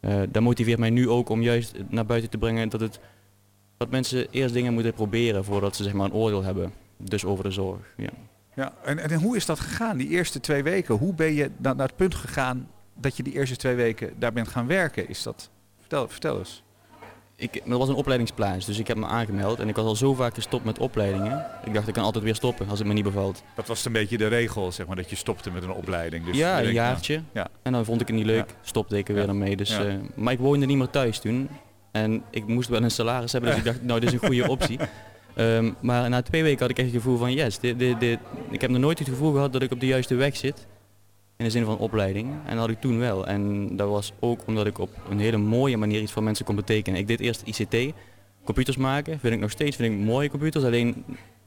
eh 0.00 0.20
dat 0.30 0.42
motiveert 0.42 0.78
mij 0.78 0.90
nu 0.90 1.08
ook 1.08 1.28
om 1.28 1.42
juist 1.42 1.74
naar 1.88 2.06
buiten 2.06 2.30
te 2.30 2.38
brengen 2.38 2.68
dat, 2.68 2.80
het, 2.80 3.00
dat 3.76 3.90
mensen 3.90 4.26
eerst 4.30 4.54
dingen 4.54 4.72
moeten 4.72 4.92
proberen 4.92 5.44
voordat 5.44 5.76
ze 5.76 5.82
zeg 5.82 5.92
maar, 5.92 6.06
een 6.06 6.12
oordeel 6.12 6.42
hebben. 6.42 6.72
Dus 6.96 7.24
over 7.24 7.44
de 7.44 7.50
zorg. 7.50 7.94
Ja. 7.96 8.10
Ja, 8.54 8.72
en, 8.84 8.98
en 8.98 9.14
hoe 9.14 9.36
is 9.36 9.46
dat 9.46 9.60
gegaan, 9.60 9.96
die 9.96 10.08
eerste 10.08 10.40
twee 10.40 10.62
weken? 10.62 10.94
Hoe 10.94 11.14
ben 11.14 11.34
je 11.34 11.50
na- 11.56 11.72
naar 11.72 11.86
het 11.86 11.96
punt 11.96 12.14
gegaan 12.14 12.68
dat 12.94 13.16
je 13.16 13.22
die 13.22 13.32
eerste 13.32 13.56
twee 13.56 13.74
weken 13.74 14.12
daar 14.18 14.32
bent 14.32 14.48
gaan 14.48 14.66
werken? 14.66 15.08
Is 15.08 15.22
dat... 15.22 15.50
Vertel, 15.92 16.08
vertel 16.12 16.38
eens. 16.38 16.62
Ik, 17.36 17.62
dat 17.64 17.78
was 17.78 17.88
een 17.88 17.94
opleidingsplaats, 17.94 18.66
dus 18.66 18.78
ik 18.78 18.86
heb 18.88 18.96
me 18.96 19.06
aangemeld 19.06 19.58
en 19.60 19.68
ik 19.68 19.76
was 19.76 19.84
al 19.84 19.96
zo 19.96 20.14
vaak 20.14 20.34
gestopt 20.34 20.64
met 20.64 20.78
opleidingen. 20.78 21.46
Ik 21.64 21.74
dacht 21.74 21.88
ik 21.88 21.94
kan 21.94 22.04
altijd 22.04 22.24
weer 22.24 22.34
stoppen 22.34 22.68
als 22.68 22.78
het 22.78 22.88
me 22.88 22.94
niet 22.94 23.04
bevalt. 23.04 23.42
Dat 23.56 23.66
was 23.66 23.84
een 23.84 23.92
beetje 23.92 24.18
de 24.18 24.26
regel, 24.26 24.72
zeg 24.72 24.86
maar, 24.86 24.96
dat 24.96 25.10
je 25.10 25.16
stopte 25.16 25.50
met 25.50 25.62
een 25.62 25.72
opleiding. 25.72 26.24
Dus 26.24 26.36
ja, 26.36 26.56
een 26.56 26.62
nou, 26.62 26.74
jaartje. 26.74 27.22
ja. 27.32 27.48
En 27.62 27.72
dan 27.72 27.84
vond 27.84 28.00
ik 28.00 28.06
het 28.06 28.16
niet 28.16 28.24
leuk, 28.26 28.48
Ja. 28.48 28.54
stopte 28.62 28.98
ik 28.98 29.08
er 29.08 29.14
weer 29.14 29.22
Ja. 29.22 29.28
aan 29.28 29.38
mee. 29.38 29.56
Dus, 29.56 29.70
Ja. 29.70 29.84
eh, 29.84 29.94
maar 30.14 30.32
ik 30.32 30.38
woonde 30.38 30.66
niet 30.66 30.76
meer 30.76 30.90
thuis 30.90 31.18
toen 31.18 31.48
en 31.92 32.22
ik 32.30 32.46
moest 32.46 32.68
wel 32.68 32.82
een 32.82 32.90
salaris 32.90 33.32
hebben, 33.32 33.50
dus 33.50 33.58
ik 33.58 33.64
dacht 33.64 33.82
nou 33.82 34.00
dit 34.00 34.08
is 34.12 34.20
een 34.20 34.26
goede 34.26 34.48
optie. 34.56 34.78
Ehm, 35.34 35.72
maar 35.80 36.08
na 36.08 36.22
twee 36.22 36.42
weken 36.42 36.60
had 36.60 36.70
ik 36.70 36.78
echt 36.78 36.86
het 36.86 36.96
gevoel 36.96 37.16
van 37.18 37.32
yes, 37.32 37.58
dit, 37.58 37.78
dit, 37.78 38.00
dit, 38.00 38.18
ik 38.50 38.60
heb 38.60 38.70
nog 38.70 38.80
nooit 38.80 38.98
het 38.98 39.08
gevoel 39.08 39.32
gehad 39.32 39.52
dat 39.52 39.62
ik 39.62 39.72
op 39.72 39.80
de 39.80 39.86
juiste 39.86 40.14
weg 40.14 40.36
zit. 40.36 40.66
In 41.42 41.48
de 41.48 41.54
zin 41.54 41.64
van 41.64 41.78
opleiding. 41.78 42.28
En 42.44 42.50
dat 42.50 42.58
had 42.58 42.70
ik 42.70 42.80
toen 42.80 42.98
wel. 42.98 43.26
En 43.26 43.76
dat 43.76 43.88
was 43.88 44.12
ook 44.20 44.40
omdat 44.46 44.66
ik 44.66 44.78
op 44.78 44.90
een 45.10 45.18
hele 45.18 45.36
mooie 45.36 45.76
manier 45.76 46.00
iets 46.00 46.12
voor 46.12 46.22
mensen 46.22 46.44
kon 46.44 46.56
betekenen. 46.56 47.00
Ik 47.00 47.06
deed 47.06 47.20
eerst 47.20 47.42
ICT, 47.44 47.94
computers 48.44 48.76
maken. 48.76 49.18
Vind 49.18 49.34
ik 49.34 49.40
nog 49.40 49.50
steeds 49.50 49.76
vind 49.76 49.92
ik 49.92 50.00
mooie 50.00 50.30
computers. 50.30 50.64
Alleen 50.64 51.04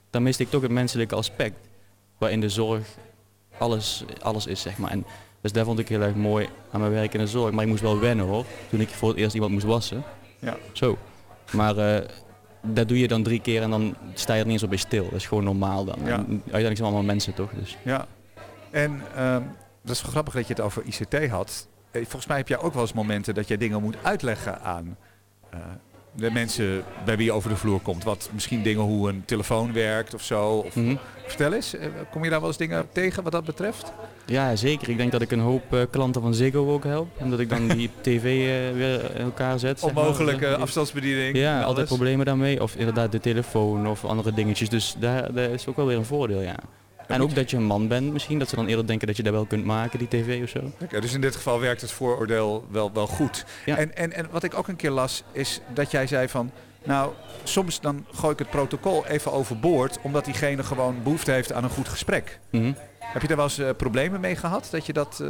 dan 0.09 0.24
miste 0.24 0.44
ik 0.44 0.50
toch 0.50 0.62
het 0.62 0.71
menselijke 0.71 1.15
aspect. 1.15 1.56
Waarin 2.18 2.39
de 2.39 2.50
zorg 2.50 2.88
alles, 3.57 4.03
alles 4.21 4.45
is, 4.45 4.62
zeg 4.62 4.77
maar. 4.77 4.92
En 4.92 5.06
dus 5.42 5.51
daar 5.51 5.65
vond 5.65 5.80
ik 5.80 5.88
heel 5.88 6.01
erg 6.01 6.15
mooi 6.15 6.50
aan 6.71 6.80
mijn 6.80 6.92
werk 6.92 7.13
in 7.13 7.19
de 7.19 7.27
zorg. 7.27 7.51
Maar 7.51 7.63
ik 7.63 7.69
moest 7.69 7.81
wel 7.81 8.00
wennen 8.00 8.25
hoor. 8.25 8.45
Toen 8.69 8.80
ik 8.80 8.89
voor 8.89 9.09
het 9.09 9.18
eerst 9.18 9.33
iemand 9.33 9.51
moest 9.51 9.65
wassen. 9.65 10.03
Ja. 10.39 10.57
Zo. 10.71 10.97
Maar 11.51 11.77
eh, 11.77 12.09
dat 12.62 12.88
doe 12.88 13.00
je 13.00 13.07
dan 13.07 13.24
drie 13.24 13.42
keer 13.42 13.62
en 13.62 13.69
dan 13.69 13.95
sta 14.13 14.33
je 14.33 14.39
er 14.39 14.45
niet 14.45 14.53
eens 14.53 14.63
op 14.63 14.69
bij 14.69 14.77
stil. 14.77 15.03
Dat 15.03 15.19
is 15.19 15.25
gewoon 15.25 15.44
normaal 15.44 15.86
dan. 15.86 15.97
Ja. 16.03 16.12
En 16.12 16.25
uiteindelijk 16.30 16.77
zijn 16.77 16.77
we 16.77 16.83
allemaal 16.83 17.03
mensen 17.03 17.33
toch? 17.33 17.50
Dus. 17.59 17.77
Ja. 17.83 18.07
En 18.71 19.01
ehm, 19.15 19.42
dat 19.85 19.95
is 19.95 20.01
wel 20.01 20.11
grappig 20.11 20.33
dat 20.33 20.47
je 20.47 20.53
het 20.53 20.61
over 20.61 20.83
ICT 20.85 21.29
had. 21.29 21.67
Eh, 21.91 22.01
Volgens 22.01 22.27
mij 22.27 22.37
heb 22.37 22.47
jij 22.47 22.59
ook 22.59 22.73
wel 22.73 22.81
eens 22.81 22.93
momenten 22.93 23.33
dat 23.33 23.47
jij 23.47 23.57
dingen 23.57 23.81
moet 23.81 23.95
uitleggen 24.01 24.61
aan 24.61 24.97
eh, 25.49 25.59
de 26.17 26.31
mensen 26.31 26.83
bij 27.05 27.17
wie 27.17 27.25
je 27.25 27.31
over 27.31 27.49
de 27.49 27.55
vloer 27.55 27.79
komt. 27.79 28.03
Wat 28.03 28.29
misschien 28.33 28.63
dingen 28.63 28.81
hoe 28.83 29.09
een 29.09 29.23
telefoon 29.25 29.73
werkt 29.73 30.13
of 30.13 30.21
zo. 30.21 30.49
Of, 30.57 30.75
Mhm. 30.75 30.95
Vertel 31.27 31.53
eens, 31.53 31.75
eh, 31.75 31.87
kom 32.11 32.23
je 32.23 32.29
daar 32.29 32.39
wel 32.39 32.47
eens 32.49 32.57
dingen 32.57 32.87
tegen 32.91 33.23
wat 33.23 33.31
dat 33.31 33.43
betreft? 33.45 33.91
Ja, 34.25 34.55
zeker. 34.55 34.89
Ik 34.89 34.97
denk 34.97 35.11
dat 35.11 35.21
ik 35.21 35.31
een 35.31 35.39
hoop 35.39 35.87
klanten 35.91 36.21
van 36.21 36.33
Ziggo 36.33 36.73
ook 36.73 36.83
help. 36.83 37.07
Omdat 37.21 37.39
ik 37.39 37.49
dan 37.49 37.67
die 37.77 37.89
tv 38.01 38.23
eh, 38.23 38.75
weer 38.77 39.15
in 39.15 39.21
elkaar 39.23 39.59
zet. 39.59 39.79
zeg 39.79 39.93
maar. 39.93 40.03
Onmogelijke 40.03 40.45
Die- 40.45 40.55
afstandsbediening. 40.55 41.33
en 41.35 41.39
Ja, 41.41 41.53
alles. 41.55 41.65
altijd 41.67 41.87
problemen 41.87 42.25
daarmee. 42.25 42.61
Of 42.63 42.75
inderdaad 42.75 43.11
de 43.11 43.19
telefoon 43.19 43.87
of 43.87 44.05
andere 44.05 44.33
dingetjes. 44.33 44.69
Dus 44.69 44.95
daar, 44.99 45.33
daar 45.33 45.49
is 45.49 45.67
ook 45.67 45.75
wel 45.75 45.85
weer 45.85 45.97
een 45.97 46.05
voordeel, 46.05 46.41
ja. 46.41 46.55
En 47.07 47.22
ook 47.22 47.36
dat 47.36 47.50
je 47.50 47.57
een 47.57 47.63
man 47.63 47.88
bent 47.88 48.13
misschien. 48.13 48.40
Dat 48.40 48.50
ze 48.50 48.56
dan 48.56 48.68
eerder 48.68 48.88
denken 48.88 49.07
dat 49.07 49.18
je 49.18 49.24
dat 49.24 49.34
wel 49.34 49.46
kunt 49.46 49.66
maken, 49.66 50.00
die 50.00 50.07
tv 50.07 50.44
of 50.44 50.50
zo. 50.50 50.60
Oké, 50.84 51.00
dus 51.02 51.13
in 51.13 51.22
dit 51.22 51.36
geval 51.36 51.60
werkt 51.60 51.81
het 51.81 51.92
vooroordeel 51.92 52.66
wel, 52.72 52.92
wel 52.94 53.07
goed. 53.07 53.46
Ja. 53.66 53.78
En, 53.78 53.96
en, 53.96 54.13
en 54.13 54.28
wat 54.31 54.44
ik 54.44 54.57
ook 54.57 54.68
een 54.68 54.75
keer 54.75 54.92
las, 54.92 55.24
is 55.31 55.60
dat 55.74 55.92
jij 55.92 56.07
zei 56.07 56.28
van... 56.28 56.52
Nou, 56.84 57.12
soms 57.44 57.81
dan 57.81 58.06
gooi 58.13 58.34
ik 58.34 58.40
het 58.40 58.50
protocol 58.50 59.06
even 59.06 59.31
overboord... 59.31 59.98
omdat 60.02 60.25
diegene 60.25 60.63
gewoon 60.63 60.96
behoefte 61.04 61.31
heeft 61.31 61.54
aan 61.54 61.63
een 61.63 61.69
goed 61.69 61.88
gesprek. 61.90 62.40
Mhm. 62.50 62.72
Heb 63.00 63.22
je 63.22 63.28
daar 63.28 63.38
wel 63.38 63.46
eens 63.46 63.57
eh, 63.60 63.69
problemen 63.78 64.19
mee 64.19 64.36
gehad, 64.36 64.68
dat 64.72 64.86
je 64.86 64.94
dat, 64.94 65.19
eh, 65.22 65.28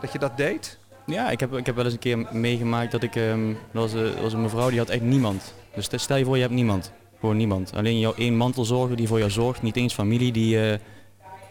dat, 0.00 0.12
je 0.12 0.18
dat 0.18 0.36
deed? 0.36 0.78
Ja, 1.06 1.30
ik 1.30 1.40
heb, 1.40 1.56
ik 1.56 1.66
heb 1.66 1.74
wel 1.74 1.84
eens 1.84 1.92
een 1.92 1.98
keer 2.00 2.26
meegemaakt 2.32 2.92
dat 2.92 3.02
ik... 3.02 3.16
ehm, 3.16 3.48
er, 3.50 3.56
was, 3.72 3.92
een- 3.92 4.16
er 4.16 4.22
was 4.22 4.32
een 4.32 4.42
mevrouw 4.42 4.68
die 4.70 4.78
had 4.78 4.88
echt 4.88 5.02
niemand. 5.02 5.54
Dus 5.74 5.88
stel 5.94 6.16
je 6.16 6.24
voor 6.24 6.36
je 6.36 6.42
hebt 6.42 6.54
niemand. 6.54 6.92
Gewoon 7.20 7.36
niemand. 7.36 7.72
Alleen 7.74 7.98
jouw 7.98 8.14
één 8.14 8.36
mantelzorger 8.36 8.96
die 8.96 9.08
voor 9.08 9.18
jou 9.18 9.30
zorgt. 9.30 9.62
Niet 9.62 9.76
eens 9.76 9.94
familie 9.94 10.32
die... 10.32 10.78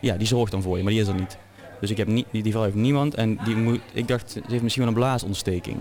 ja, 0.05 0.17
die 0.17 0.27
zorgt 0.27 0.51
dan 0.51 0.61
voor 0.61 0.77
je, 0.77 0.83
maar 0.83 0.91
die 0.91 1.01
is 1.01 1.07
er 1.07 1.15
niet. 1.15 1.37
Dus 1.79 1.89
ik 1.89 1.97
heb 1.97 2.07
niet, 2.07 2.25
die, 2.31 2.43
die 2.43 2.51
vrouw 2.51 2.63
heeft 2.63 2.75
niemand 2.75 3.15
en 3.15 3.39
die 3.43 3.55
moet, 3.55 3.79
ik 3.93 4.07
dacht, 4.07 4.31
ze 4.31 4.41
heeft 4.47 4.63
misschien 4.63 4.83
wel 4.83 4.93
een 4.93 4.99
blaasontsteking. 4.99 5.77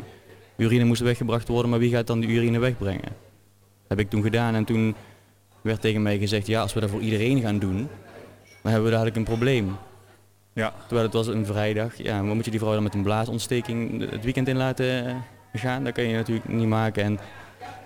Urine 0.57 0.85
moest 0.85 1.01
weggebracht 1.01 1.49
worden, 1.49 1.71
maar 1.71 1.79
wie 1.79 1.91
gaat 1.91 2.07
dan 2.07 2.21
de 2.21 2.27
urine 2.27 2.59
wegbrengen? 2.59 3.03
Dat 3.03 3.89
heb 3.89 3.99
ik 3.99 4.11
toen 4.11 4.23
gedaan 4.23 4.55
en 4.55 4.65
toen 4.65 4.95
werd 5.61 5.81
tegen 5.81 6.03
mij 6.03 6.19
gezegd, 6.19 6.47
ja, 6.47 6.61
als 6.61 6.75
we 6.75 6.81
dat 6.81 6.91
voor 6.91 7.01
iedereen 7.01 7.41
gaan 7.41 7.59
doen, 7.59 7.77
dan 8.63 8.73
hebben 8.73 8.85
we 8.85 8.91
dadelijk 8.91 9.17
een 9.17 9.25
probleem. 9.25 9.77
Ja. 10.53 10.75
Terwijl 10.87 11.03
het 11.03 11.15
was 11.15 11.27
een 11.27 11.47
vrijdag, 11.47 11.97
ja, 11.97 12.23
maar 12.23 12.35
moet 12.35 12.45
je 12.45 12.51
die 12.51 12.61
vrouw 12.61 12.73
dan 12.73 12.83
met 12.83 12.95
een 12.95 13.03
blaasontsteking 13.03 14.11
het 14.11 14.25
weekend 14.25 14.49
in 14.49 14.57
laten 14.57 15.07
eh, 15.07 15.17
gaan? 15.53 15.85
Dat 15.85 15.93
kan 15.93 16.05
je 16.05 16.17
natuurlijk 16.17 16.49
niet 16.49 16.69
maken. 16.69 17.03
En 17.03 17.19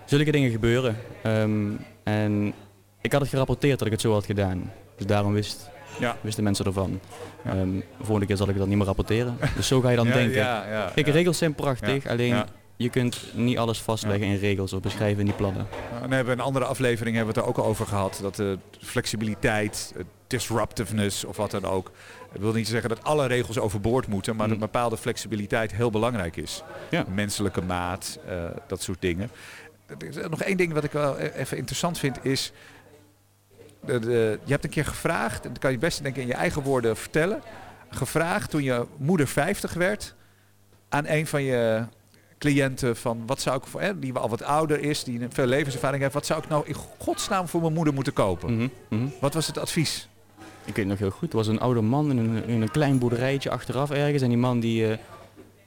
zulke 0.05 0.31
dingen 0.31 0.51
gebeuren. 0.51 0.97
Ehm, 1.23 1.71
en 2.03 2.53
ik 3.01 3.13
had 3.13 3.21
het 3.21 3.31
gerapporteerd 3.31 3.79
dat 3.79 3.87
ik 3.87 3.93
het 3.93 4.03
zo 4.03 4.13
had 4.13 4.25
gedaan. 4.25 4.73
Dus 4.97 5.07
daarom 5.07 5.33
wist, 5.33 5.71
Ja. 6.01 6.17
wisten 6.21 6.45
mensen 6.45 6.65
ervan. 6.65 7.01
Ja. 7.45 7.51
Ehm, 7.51 7.73
de 7.77 7.83
volgende 7.99 8.27
keer 8.27 8.37
zal 8.37 8.49
ik 8.49 8.57
dan 8.59 8.69
niet 8.69 8.77
meer 8.77 8.87
rapporteren. 8.87 9.37
Dus 9.57 9.67
zo 9.67 9.81
ga 9.81 9.91
je 9.91 9.97
dan 9.97 10.07
ja, 10.07 10.13
denken. 10.13 10.37
Ja, 10.37 10.91
Kijk, 10.95 11.07
regels 11.07 11.39
zijn 11.39 11.55
prachtig, 11.55 12.07
alleen 12.07 12.45
je 12.77 12.89
kunt 12.91 13.23
niet 13.35 13.59
alles 13.59 13.81
vastleggen 13.81 14.27
in 14.27 14.37
regels 14.39 14.73
of 14.73 14.81
beschrijven 14.81 15.19
in 15.21 15.25
die 15.27 15.35
plannen. 15.35 15.67
Nou, 15.91 16.05
En 16.05 16.11
hebben 16.11 16.35
we 16.35 16.41
een 16.41 16.47
andere 16.47 16.65
aflevering 16.65 17.17
hebben 17.17 17.35
we 17.35 17.41
het 17.41 17.49
er 17.49 17.55
ook 17.57 17.65
al 17.65 17.71
over 17.71 17.87
gehad. 17.87 18.19
Dat 18.23 18.35
de 18.37 18.59
flexibiliteit, 18.81 19.93
eh, 19.97 20.03
disruptiveness 20.27 21.25
of 21.25 21.37
wat 21.37 21.51
dan 21.51 21.65
ook. 21.65 21.91
Ik 22.33 22.41
wil 22.41 22.53
niet 22.53 22.69
zeggen 22.69 22.89
dat 22.89 23.05
alle 23.05 23.27
regels 23.27 23.59
overboord 23.59 24.07
moeten, 24.07 24.37
maar 24.37 24.45
Mm. 24.47 24.51
dat 24.53 24.61
bepaalde 24.61 24.97
flexibiliteit 24.97 25.73
heel 25.75 25.91
belangrijk 25.91 26.37
is. 26.37 26.63
Ja. 26.91 27.05
Menselijke 27.15 27.63
maat, 27.63 28.19
eh, 28.29 28.35
dat 28.67 28.83
soort 28.83 29.01
dingen. 29.01 29.31
Nog 30.31 30.43
één 30.43 30.57
ding 30.57 30.73
wat 30.73 30.85
ik 30.85 30.93
wel 30.93 31.21
e- 31.21 31.31
even 31.37 31.57
interessant 31.57 31.99
vind 31.99 32.25
is. 32.25 32.53
De, 33.89 33.99
de- 33.99 34.39
je 34.45 34.51
hebt 34.53 34.65
een 34.65 34.71
keer 34.71 34.85
gevraagd, 34.85 35.45
en 35.45 35.49
dat 35.53 35.59
kan 35.59 35.71
je 35.71 35.79
best 35.79 36.03
denk 36.03 36.17
ik 36.17 36.23
in 36.23 36.29
je 36.29 36.35
eigen 36.35 36.63
woorden 36.63 36.97
vertellen. 36.97 37.41
Gevraagd 37.91 38.51
toen 38.51 38.63
je 38.63 38.87
moeder 38.97 39.27
50 39.29 39.75
werd 39.75 40.15
aan 40.89 41.07
een 41.07 41.27
van 41.27 41.43
je 41.43 41.85
cliënten 42.39 42.97
van 42.97 43.23
wat 43.27 43.41
zou 43.41 43.57
ik 43.57 43.67
voor, 43.67 43.81
hè, 43.81 43.99
die 43.99 44.15
al 44.15 44.29
wat 44.29 44.43
ouder 44.43 44.81
is, 44.81 45.05
die 45.05 45.27
veel 45.31 45.47
levenservaring 45.47 46.03
heeft, 46.03 46.15
wat 46.15 46.27
zou 46.27 46.43
ik 46.43 46.49
nou 46.49 46.67
in 46.67 46.75
godsnaam 46.99 47.49
voor 47.49 47.61
mijn 47.61 47.73
moeder 47.73 47.95
moeten 47.95 48.13
kopen? 48.13 48.55
Mhm, 48.55 48.69
mhm. 48.89 49.07
Wat 49.21 49.35
was 49.35 49.47
het 49.47 49.59
advies? 49.59 50.09
Ik 50.65 50.75
weet 50.77 50.77
het 50.77 50.87
nog 50.87 50.99
heel 50.99 51.11
goed. 51.11 51.31
Er 51.31 51.37
was 51.37 51.47
een 51.47 51.61
oude 51.61 51.81
man 51.81 52.11
in 52.11 52.19
een, 52.19 52.45
in 52.47 52.63
een 52.63 52.71
klein 52.71 52.99
boerderijtje 52.99 53.51
achteraf 53.51 53.91
ergens. 53.91 54.23
En 54.23 54.29
die 54.29 54.39
man 54.39 54.61
die, 54.61 54.85
eh, 54.91 54.99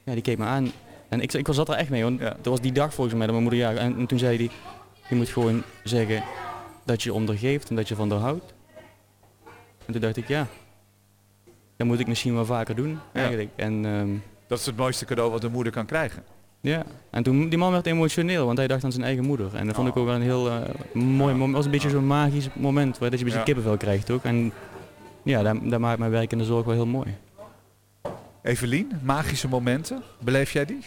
ja, 0.04 0.12
die 0.12 0.22
keek 0.22 0.38
me 0.38 0.44
aan. 0.44 0.72
En 1.08 1.20
ik, 1.20 1.32
ik 1.32 1.46
was 1.46 1.56
zat 1.56 1.68
er 1.68 1.74
echt 1.74 1.90
mee, 1.90 2.02
want 2.02 2.20
Ja. 2.20 2.28
dat 2.28 2.44
was 2.46 2.60
die 2.60 2.72
dag 2.72 2.94
volgens 2.94 3.16
mij 3.16 3.26
dat 3.26 3.34
mijn 3.36 3.48
moeder. 3.48 3.76
En, 3.76 3.96
en 3.98 4.06
toen 4.06 4.18
zei 4.18 4.36
hij, 4.36 4.50
je 5.08 5.14
moet 5.14 5.28
gewoon 5.28 5.62
zeggen 5.84 6.22
dat 6.84 7.02
je 7.02 7.12
ondergeeft 7.14 7.68
en 7.70 7.76
dat 7.76 7.88
je 7.88 7.94
van 7.94 8.10
haar 8.10 8.20
houdt. 8.20 8.54
En 9.86 9.92
toen 9.92 10.00
dacht 10.00 10.16
ik, 10.16 10.28
ja, 10.28 10.46
dat 11.76 11.86
moet 11.86 11.98
ik 12.00 12.06
misschien 12.06 12.34
wel 12.34 12.44
vaker 12.44 12.74
doen 12.74 12.98
eigenlijk. 13.12 13.50
En 13.56 13.84
ehm, 13.86 14.08
Dat 14.46 14.58
is 14.58 14.66
het 14.66 14.76
mooiste 14.76 15.04
cadeau 15.04 15.30
wat 15.30 15.44
een 15.44 15.52
moeder 15.52 15.72
kan 15.72 15.86
krijgen. 15.86 16.22
ja, 16.60 16.82
en 17.10 17.22
toen, 17.22 17.48
die 17.48 17.58
man 17.58 17.72
werd 17.72 17.86
emotioneel, 17.86 18.46
want 18.46 18.58
hij 18.58 18.66
dacht 18.66 18.84
aan 18.84 18.92
zijn 18.92 19.04
eigen 19.04 19.24
moeder. 19.24 19.54
En 19.54 19.66
dat 19.66 19.74
vond 19.74 19.88
ik 19.88 19.94
Oh. 19.94 20.00
ook 20.00 20.06
wel 20.06 20.14
een 20.16 20.22
heel 20.22 20.50
eh, 20.50 20.60
mooi 20.94 21.32
moment. 21.34 21.40
Het 21.46 21.52
was 21.56 21.64
een 21.64 21.70
beetje 21.70 21.90
zo'n 21.90 22.06
magisch 22.06 22.48
moment, 22.54 22.98
waar 22.98 23.10
dat 23.10 23.18
je 23.18 23.24
een 23.24 23.30
beetje 23.32 23.38
Ja. 23.38 23.44
kippenvel 23.54 23.76
krijgt 23.76 24.10
ook. 24.10 24.24
En 24.24 24.52
ja, 25.22 25.42
dat, 25.42 25.56
dat 25.62 25.80
maakt 25.80 25.98
mijn 25.98 26.10
werk 26.10 26.32
in 26.32 26.38
de 26.38 26.44
zorg 26.44 26.64
wel 26.64 26.74
heel 26.74 26.86
mooi. 26.86 27.16
Evelien, 28.42 28.92
magische 29.02 29.48
momenten, 29.48 30.02
beleef 30.24 30.52
jij 30.52 30.64
die? 30.64 30.78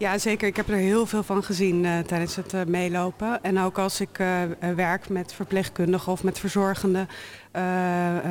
Ja, 0.00 0.18
zeker. 0.18 0.48
Ik 0.48 0.56
heb 0.56 0.68
er 0.68 0.76
heel 0.76 1.06
veel 1.06 1.22
van 1.22 1.44
gezien 1.44 1.84
eh, 1.84 1.98
tijdens 1.98 2.36
het 2.36 2.54
eh, 2.54 2.64
meelopen. 2.64 3.42
En 3.42 3.58
ook 3.58 3.78
als 3.78 4.00
ik 4.00 4.18
eh, 4.18 4.42
werk 4.76 5.08
met 5.08 5.34
verpleegkundigen 5.34 6.12
of 6.12 6.22
met 6.22 6.38
verzorgenden, 6.38 7.08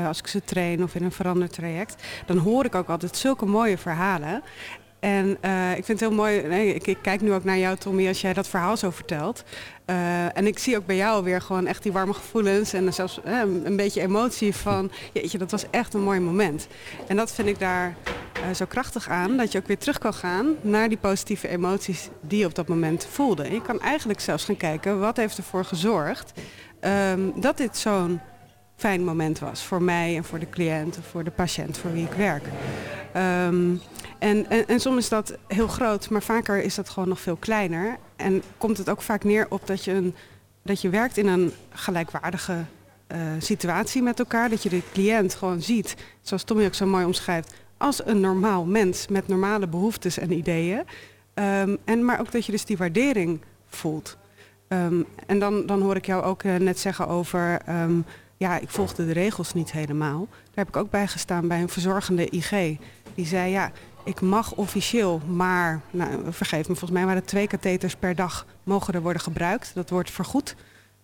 als 0.08 0.20
ik 0.20 0.28
ze 0.28 0.44
train 0.44 0.84
of 0.84 0.96
in 0.96 1.04
een 1.04 1.12
verandertraject, 1.12 2.04
dan 2.26 2.38
hoor 2.38 2.66
ik 2.66 2.76
ook 2.76 2.90
altijd 2.90 3.18
zulke 3.18 3.46
mooie 3.46 3.78
verhalen. 3.78 4.44
En 5.00 5.38
eh, 5.42 5.70
ik 5.70 5.86
vind 5.86 6.00
het 6.00 6.10
heel 6.10 6.18
mooi, 6.18 6.38
ik, 6.38 6.98
kijk 7.02 7.22
nu 7.22 7.34
ook 7.34 7.44
naar 7.44 7.58
jou 7.58 7.78
Tommy 7.78 8.08
als 8.08 8.22
jij 8.22 8.34
dat 8.34 8.48
verhaal 8.48 8.78
zo 8.78 8.90
vertelt. 8.90 9.44
Eh, 9.86 10.38
en 10.38 10.48
ik 10.48 10.60
zie 10.60 10.78
ook 10.78 10.86
bij 10.86 10.96
jou 10.96 11.24
weer 11.24 11.42
gewoon 11.42 11.68
echt 11.68 11.84
die 11.84 11.92
warme 11.92 12.14
gevoelens 12.14 12.74
en 12.74 12.94
zelfs 12.94 13.20
eh, 13.24 13.40
een 13.64 13.76
beetje 13.76 14.02
emotie 14.02 14.56
van, 14.56 14.92
jeetje, 15.14 15.38
dat 15.38 15.52
was 15.52 15.70
echt 15.70 15.94
een 15.94 16.04
mooi 16.04 16.20
moment. 16.20 16.68
En 17.08 17.16
dat 17.16 17.32
vind 17.32 17.48
ik 17.48 17.60
daar 17.60 17.96
zo 18.56 18.66
krachtig 18.66 19.10
aan, 19.10 19.38
dat 19.38 19.52
je 19.52 19.58
ook 19.58 19.68
weer 19.68 19.78
terug 19.78 19.98
kan 19.98 20.14
gaan 20.14 20.56
naar 20.62 20.90
die 20.90 20.98
positieve 20.98 21.48
emoties 21.48 22.10
die 22.22 22.40
je 22.40 22.46
op 22.46 22.56
dat 22.56 22.68
moment 22.68 23.08
voelde. 23.12 23.44
En 23.44 23.54
je 23.54 23.62
kan 23.62 23.82
eigenlijk 23.82 24.20
zelfs 24.20 24.46
gaan 24.46 24.58
kijken, 24.58 25.00
wat 25.00 25.18
heeft 25.18 25.38
ervoor 25.38 25.66
gezorgd 25.66 26.32
ehm, 26.80 27.20
dat 27.36 27.58
dit 27.58 27.78
zo'n 27.78 28.20
fijn 28.76 29.04
moment 29.04 29.40
was 29.40 29.64
voor 29.64 29.82
mij 29.82 30.16
en 30.16 30.24
voor 30.24 30.40
de 30.40 30.50
cliënt 30.50 30.98
of 30.98 31.06
voor 31.06 31.24
de 31.24 31.32
patiënt 31.32 31.78
voor 31.78 31.92
wie 31.92 32.06
ik 32.06 32.14
werk. 32.14 32.44
Ehm, 33.14 33.76
en, 34.20 34.50
en, 34.50 34.68
en 34.68 34.80
soms 34.80 34.98
is 34.98 35.10
dat 35.10 35.38
heel 35.48 35.68
groot, 35.68 36.10
maar 36.10 36.22
vaker 36.22 36.64
is 36.64 36.76
dat 36.76 36.90
gewoon 36.90 37.10
nog 37.10 37.20
veel 37.20 37.36
kleiner. 37.36 37.98
En 38.16 38.44
komt 38.58 38.78
het 38.78 38.90
ook 38.90 39.02
vaak 39.02 39.24
neer 39.24 39.46
op 39.50 39.68
dat 39.68 39.84
je, 39.84 39.92
een, 39.92 40.16
dat 40.64 40.82
je 40.82 40.90
werkt 40.90 41.18
in 41.18 41.28
een 41.28 41.52
gelijkwaardige 41.70 42.64
eh, 43.08 43.20
situatie 43.40 44.02
met 44.02 44.20
elkaar. 44.20 44.50
Dat 44.50 44.64
je 44.64 44.70
de 44.70 44.82
cliënt 44.94 45.36
gewoon 45.36 45.62
ziet, 45.62 45.96
zoals 46.22 46.44
Tommy 46.44 46.66
ook 46.66 46.74
zo 46.74 46.86
mooi 46.86 47.06
omschrijft, 47.06 47.54
als 47.78 48.06
een 48.06 48.20
normaal 48.20 48.66
mens 48.66 49.08
met 49.08 49.28
normale 49.28 49.68
behoeftes 49.68 50.18
en 50.18 50.32
ideeën. 50.32 50.84
Ehm, 51.34 51.76
en, 51.86 52.06
maar 52.06 52.20
ook 52.20 52.32
dat 52.32 52.46
je 52.46 52.52
dus 52.52 52.66
die 52.66 52.78
waardering 52.78 53.42
voelt. 53.68 54.18
Ehm, 54.68 55.02
en 55.26 55.40
dan, 55.40 55.66
dan 55.66 55.82
hoor 55.82 55.96
ik 55.96 56.06
jou 56.06 56.24
ook 56.24 56.44
eh, 56.44 56.56
net 56.56 56.80
zeggen 56.80 57.08
over, 57.08 57.60
ehm, 57.66 58.00
ja, 58.38 58.58
ik 58.58 58.70
volgde 58.70 59.06
de 59.06 59.12
regels 59.12 59.54
niet 59.54 59.72
helemaal. 59.72 60.28
Daar 60.30 60.66
heb 60.66 60.68
ik 60.68 60.76
ook 60.76 60.90
bij 60.90 61.08
gestaan 61.08 61.48
bij 61.48 61.62
een 61.62 61.70
verzorgende 61.70 62.30
IG. 62.30 62.78
Die 63.16 63.26
zei, 63.26 63.52
ja, 63.52 63.72
ik 64.10 64.22
mag 64.22 64.54
officieel, 64.54 65.22
maar, 65.28 65.82
nou, 65.92 66.34
vergeef 66.34 66.60
me, 66.68 66.76
volgens 66.76 66.92
mij 66.92 67.04
waren 67.04 67.20
het 67.20 67.28
twee 67.28 67.48
katheters 67.48 67.96
per 67.96 68.16
dag 68.16 68.46
mogen 68.64 68.94
er 68.94 69.02
worden 69.02 69.22
gebruikt. 69.22 69.72
Dat 69.74 69.90
wordt 69.90 70.12
vergoed. 70.12 70.56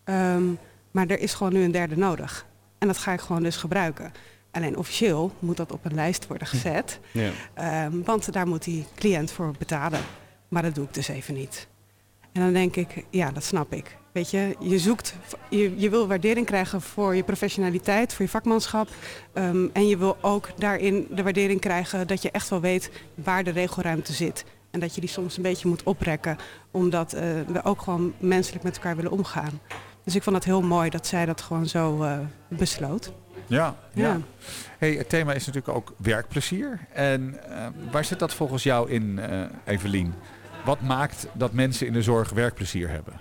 Ehm, 0.04 0.44
maar 0.92 1.08
er 1.08 1.20
is 1.20 1.34
gewoon 1.34 1.54
nu 1.54 1.64
een 1.64 1.72
derde 1.72 1.98
nodig. 1.98 2.46
En 2.78 2.88
dat 2.88 2.98
ga 2.98 3.14
ik 3.14 3.20
gewoon 3.20 3.44
dus 3.44 3.56
gebruiken. 3.56 4.12
Alleen 4.52 4.78
officieel 4.78 5.32
moet 5.40 5.58
dat 5.58 5.72
op 5.72 5.86
een 5.86 5.94
lijst 5.94 6.28
worden 6.28 6.48
gezet. 6.48 7.00
Ja. 7.12 7.32
Ehm, 7.54 8.02
want 8.04 8.34
daar 8.34 8.48
moet 8.48 8.64
die 8.64 8.86
cliënt 8.96 9.32
voor 9.32 9.54
betalen. 9.58 10.00
Maar 10.48 10.62
dat 10.62 10.76
doe 10.76 10.86
ik 10.86 10.94
dus 10.94 11.08
even 11.08 11.34
niet. 11.34 11.68
En 12.36 12.42
dan 12.42 12.54
denk 12.54 12.76
ik, 12.76 13.06
ja, 13.10 13.32
dat 13.32 13.44
snap 13.44 13.74
ik. 13.74 13.98
Weet 14.12 14.32
je, 14.32 14.56
je 14.60 14.80
zoekt, 14.80 15.16
je, 15.50 15.80
je 15.80 15.90
wil 15.90 16.08
waardering 16.08 16.46
krijgen 16.46 16.82
voor 16.82 17.16
je 17.16 17.24
professionaliteit, 17.24 18.14
voor 18.14 18.26
je 18.26 18.32
vakmanschap. 18.32 18.90
Ehm, 19.34 19.68
en 19.74 19.88
je 19.88 19.98
wil 19.98 20.18
ook 20.22 20.50
daarin 20.58 21.08
de 21.10 21.24
waardering 21.24 21.60
krijgen 21.60 22.08
dat 22.08 22.22
je 22.22 22.32
echt 22.32 22.50
wel 22.50 22.62
weet 22.62 22.92
waar 23.14 23.44
de 23.44 23.52
regelruimte 23.52 24.14
zit. 24.14 24.46
En 24.72 24.80
dat 24.80 24.96
je 24.96 25.02
die 25.02 25.10
soms 25.10 25.38
een 25.38 25.44
beetje 25.44 25.68
moet 25.68 25.84
oprekken, 25.84 26.38
omdat 26.72 27.14
eh, 27.14 27.22
we 27.48 27.64
ook 27.64 27.82
gewoon 27.82 28.14
menselijk 28.18 28.64
met 28.64 28.76
elkaar 28.76 28.96
willen 28.96 29.12
omgaan. 29.12 29.60
Dus 30.04 30.16
ik 30.16 30.24
vond 30.24 30.36
het 30.36 30.46
heel 30.46 30.62
mooi 30.62 30.90
dat 30.90 31.08
zij 31.08 31.26
dat 31.26 31.42
gewoon 31.42 31.68
zo 31.68 32.04
eh, 32.04 32.18
besloot. 32.48 33.12
Ja, 33.48 33.76
ja. 33.94 34.08
Ja. 34.08 34.20
Hey, 34.78 34.94
het 34.94 35.10
thema 35.10 35.34
is 35.34 35.46
natuurlijk 35.46 35.76
ook 35.78 35.94
werkplezier. 35.98 36.80
En 36.94 37.36
eh, 37.50 37.68
waar 37.92 38.06
zit 38.06 38.20
dat 38.20 38.34
volgens 38.34 38.64
jou 38.64 38.90
in, 38.90 39.20
eh, 39.20 39.42
Evelien? 39.64 40.14
Wat 40.66 40.82
maakt 40.82 41.28
dat 41.34 41.54
mensen 41.54 41.88
in 41.88 41.94
de 41.94 42.02
zorg 42.02 42.30
werkplezier 42.30 42.90
hebben? 42.90 43.14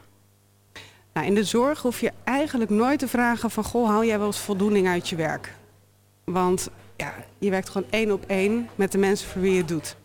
Nou, 1.13 1.27
in 1.27 1.35
de 1.35 1.45
zorg 1.45 1.83
hoef 1.83 2.01
je 2.01 2.13
eigenlijk 2.25 2.71
nooit 2.71 2.99
te 2.99 3.09
vragen 3.09 3.51
van... 3.51 3.65
goh, 3.65 3.89
haal 3.89 4.05
jij 4.05 4.19
wel 4.19 4.27
eens 4.27 4.39
voldoening 4.39 4.89
uit 4.89 5.09
je 5.09 5.17
werk? 5.17 5.55
Want 6.25 6.71
ja, 6.97 7.15
je 7.39 7.51
werkt 7.51 7.69
gewoon 7.69 7.91
één 7.91 8.13
op 8.13 8.25
één 8.27 8.69
met 8.75 8.93
de 8.93 8.99
mensen 8.99 9.29
voor 9.29 9.41
wie 9.41 9.53
je 9.53 9.59
het 9.59 9.69
doet. 9.69 9.97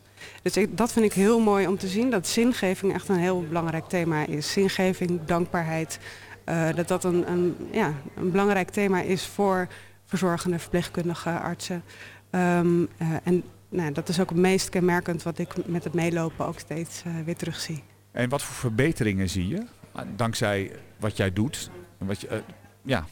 Dus 0.41 0.67
dat 0.69 0.91
vind 0.91 1.05
ik 1.05 1.13
heel 1.13 1.39
mooi 1.39 1.67
om 1.67 1.77
te 1.77 1.87
zien, 1.87 2.09
dat 2.09 2.27
zingeving 2.27 2.93
echt 2.93 3.09
een 3.09 3.15
heel 3.15 3.43
belangrijk 3.47 3.87
thema 3.87 4.25
is. 4.25 4.51
Zingeving, 4.51 5.19
dankbaarheid, 5.25 5.99
eh, 6.43 6.67
dat 6.75 6.87
dat 6.87 7.03
een, 7.03 7.31
een, 7.31 7.55
ja, 7.71 7.93
een 8.15 8.31
belangrijk 8.31 8.69
thema 8.69 9.01
is 9.01 9.25
voor 9.25 9.67
verzorgende, 10.05 10.59
verpleegkundige 10.59 11.39
artsen. 11.39 11.83
Ehm, 12.29 12.85
eh, 12.97 13.07
en 13.23 13.43
nou, 13.69 13.91
dat 13.91 14.09
is 14.09 14.19
ook 14.19 14.29
het 14.29 14.37
meest 14.37 14.69
kenmerkend 14.69 15.23
wat 15.23 15.37
ik 15.37 15.67
met 15.67 15.83
het 15.83 15.93
meelopen 15.93 16.45
ook 16.45 16.59
steeds 16.59 17.03
eh, 17.05 17.11
weer 17.25 17.35
terugzie. 17.35 17.83
En 18.11 18.29
wat 18.29 18.41
voor 18.41 18.55
verbeteringen 18.55 19.29
zie 19.29 19.47
je? 19.47 19.65
Ah, 19.91 20.05
Dankzij 20.15 20.71
wat 20.97 21.17
jij 21.17 21.33
doet. 21.33 21.69
Wat 21.97 22.21
je, 22.21 22.27
eh, 22.27 22.37
ja, 22.81 23.05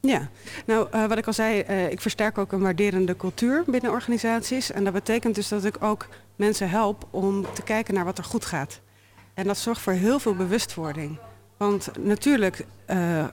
Ja, 0.00 0.28
nou 0.66 0.88
eh, 0.90 1.06
wat 1.06 1.18
ik 1.18 1.26
al 1.26 1.32
zei, 1.32 1.58
ik 1.90 2.00
versterk 2.00 2.38
ook 2.38 2.52
een 2.52 2.60
waarderende 2.60 3.16
cultuur 3.16 3.64
binnen 3.66 3.90
organisaties. 3.90 4.70
En 4.70 4.84
dat 4.84 4.92
betekent 4.92 5.34
dus 5.34 5.48
dat 5.48 5.64
ik 5.64 5.82
ook 5.82 6.08
mensen 6.36 6.70
help 6.70 7.06
om 7.10 7.46
te 7.52 7.62
kijken 7.62 7.94
naar 7.94 8.04
wat 8.04 8.18
er 8.18 8.24
goed 8.24 8.44
gaat. 8.44 8.80
En 9.34 9.44
dat 9.44 9.58
zorgt 9.58 9.80
voor 9.80 9.92
heel 9.92 10.18
veel 10.18 10.34
bewustwording. 10.34 11.18
Want 11.56 11.90
natuurlijk 11.98 12.64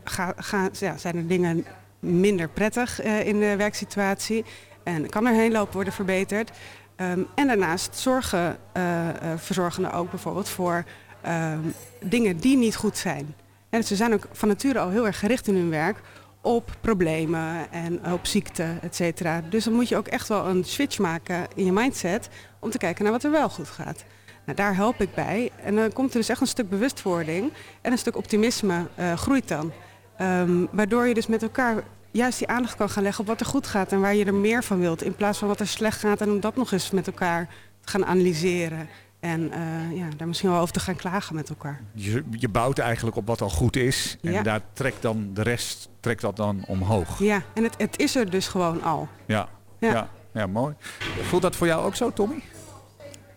ga, 0.03 0.33
ga, 0.38 0.69
ja, 0.79 0.97
zijn 0.97 1.15
er 1.15 1.27
dingen 1.27 1.65
minder 2.00 2.50
prettig 2.50 3.01
in 3.01 3.39
de 3.39 3.55
werksituatie. 3.55 4.45
En 4.86 5.10
kan 5.10 5.25
er 5.25 5.34
heen 5.34 5.51
lopen 5.51 5.74
worden 5.74 5.94
verbeterd. 5.94 6.51
Ehm, 6.96 7.20
en 7.36 7.48
daarnaast 7.48 7.96
zorgen 7.96 8.58
eh, 8.72 9.10
eh, 9.10 9.15
verzorgenden 9.38 9.92
ook 9.92 10.10
bijvoorbeeld 10.10 10.50
voor 10.50 10.84
ehm, 11.22 11.60
dingen 12.01 12.38
die 12.38 12.58
niet 12.58 12.75
goed 12.75 12.98
zijn. 12.98 13.36
En 13.70 13.84
ze 13.84 13.96
zijn 13.96 14.13
ook 14.13 14.27
van 14.32 14.48
nature 14.48 14.80
al 14.80 14.89
heel 14.89 15.06
erg 15.06 15.20
gericht 15.20 15.48
in 15.48 15.56
hun 15.56 15.70
werk 15.70 16.01
op 16.42 16.75
problemen 16.82 17.72
en 17.72 18.12
op 18.13 18.25
ziekte, 18.25 18.77
et 18.82 18.96
cetera. 18.96 19.42
Dus 19.50 19.63
dan 19.63 19.74
moet 19.74 19.89
je 19.89 19.98
ook 19.98 20.08
echt 20.08 20.27
wel 20.27 20.46
een 20.46 20.63
switch 20.63 21.00
maken 21.00 21.48
in 21.56 21.65
je 21.65 21.72
mindset 21.72 22.30
om 22.60 22.70
te 22.70 22.77
kijken 22.77 23.04
naar 23.04 23.13
wat 23.13 23.24
er 23.24 23.32
wel 23.32 23.50
goed 23.50 23.68
gaat. 23.68 24.06
Nou, 24.46 24.58
daar 24.58 24.75
help 24.75 25.01
ik 25.01 25.13
bij. 25.13 25.51
En 25.63 25.75
dan 25.75 25.94
komt 25.94 26.12
er 26.12 26.20
dus 26.20 26.30
echt 26.30 26.42
een 26.42 26.48
stuk 26.48 26.70
bewustwording 26.70 27.51
en 27.82 27.92
een 27.92 27.98
stuk 27.98 28.18
optimisme 28.18 28.88
eh, 28.96 29.13
groeit 29.13 29.48
dan. 29.48 29.72
Ehm, 30.18 30.65
waardoor 30.72 31.08
je 31.08 31.13
dus 31.13 31.27
met 31.27 31.44
elkaar 31.44 31.84
juist 32.15 32.38
die 32.39 32.48
aandacht 32.48 32.75
kan 32.75 32.89
gaan 32.89 33.03
leggen 33.03 33.22
op 33.22 33.27
wat 33.27 33.39
er 33.39 33.45
goed 33.45 33.67
gaat 33.67 33.91
en 33.91 34.00
waar 34.01 34.15
je 34.15 34.25
er 34.25 34.34
meer 34.34 34.63
van 34.63 34.79
wilt. 34.79 35.03
In 35.03 35.15
plaats 35.15 35.38
van 35.38 35.48
wat 35.48 35.60
er 35.60 35.67
slecht 35.67 36.00
gaat 36.00 36.22
en 36.22 36.29
om 36.29 36.39
dat 36.39 36.55
nog 36.55 36.72
eens 36.72 36.91
met 36.91 37.07
elkaar 37.07 37.48
te 37.81 37.91
gaan 37.91 38.05
analyseren. 38.05 38.88
En 39.19 39.51
eh, 39.51 39.98
ja, 39.98 40.07
daar 40.17 40.27
misschien 40.27 40.50
wel 40.50 40.60
over 40.60 40.74
te 40.74 40.79
gaan 40.79 40.95
klagen 40.95 41.36
met 41.36 41.50
elkaar. 41.50 41.81
je, 41.93 42.24
je 42.31 42.50
bouwt 42.50 42.79
eigenlijk 42.79 43.15
op 43.17 43.27
wat 43.27 43.41
al 43.41 43.50
goed 43.50 43.75
is. 43.75 44.17
En 44.22 44.31
Ja. 44.31 44.41
daar 44.43 44.62
trekt 44.74 45.01
dan 45.01 45.29
de 45.34 45.41
rest 45.41 45.89
trekt 46.00 46.22
dat 46.22 46.36
dan 46.36 46.63
omhoog. 46.67 47.19
Ja, 47.19 47.41
en 47.53 47.63
het, 47.63 47.74
het 47.77 48.00
is 48.00 48.15
er 48.15 48.29
dus 48.29 48.48
gewoon 48.48 48.84
al. 48.84 49.07
Ja, 49.25 49.48
ja. 49.79 49.91
Ja. 49.91 50.10
ja, 50.34 50.48
mooi. 50.48 50.74
Voelt 51.22 51.41
dat 51.41 51.55
voor 51.55 51.67
jou 51.67 51.86
ook 51.86 51.95
zo, 51.95 52.13
Tommy? 52.13 52.41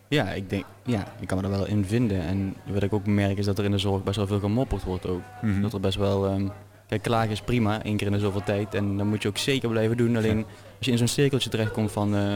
Ja, 0.08 0.24
ik 0.32 0.50
denk, 0.50 0.64
ja, 0.84 1.04
ik 1.20 1.26
kan 1.28 1.38
me 1.38 1.44
er 1.44 1.50
wel 1.50 1.66
in 1.66 1.84
vinden. 1.84 2.20
En 2.20 2.54
wat 2.66 2.82
ik 2.82 2.92
ook 2.92 3.06
merk 3.06 3.38
is 3.38 3.44
dat 3.44 3.58
er 3.58 3.64
in 3.64 3.70
de 3.70 3.78
zorg 3.78 4.02
best 4.04 4.16
wel 4.16 4.26
veel 4.26 4.38
gemopperd 4.40 4.84
wordt 4.84 5.06
ook. 5.06 5.20
Mhm. 5.42 5.60
Dat 5.60 5.72
er 5.72 5.80
best 5.80 5.96
wel, 5.96 6.26
ehm, 6.26 6.48
kijk 6.88 7.02
klagen 7.02 7.30
is 7.30 7.40
prima, 7.40 7.82
één 7.82 7.96
keer 7.96 8.06
in 8.06 8.12
de 8.12 8.18
zoveel 8.18 8.44
tijd. 8.44 8.74
En 8.74 8.96
dan 8.96 9.06
moet 9.06 9.22
je 9.22 9.28
ook 9.28 9.38
zeker 9.38 9.68
blijven 9.68 9.96
doen. 9.96 10.16
Alleen 10.16 10.44
als 10.76 10.86
je 10.86 10.90
in 10.90 10.98
zo'n 10.98 11.08
cirkeltje 11.08 11.50
terechtkomt 11.50 11.92
van, 11.92 12.14
eh, 12.14 12.34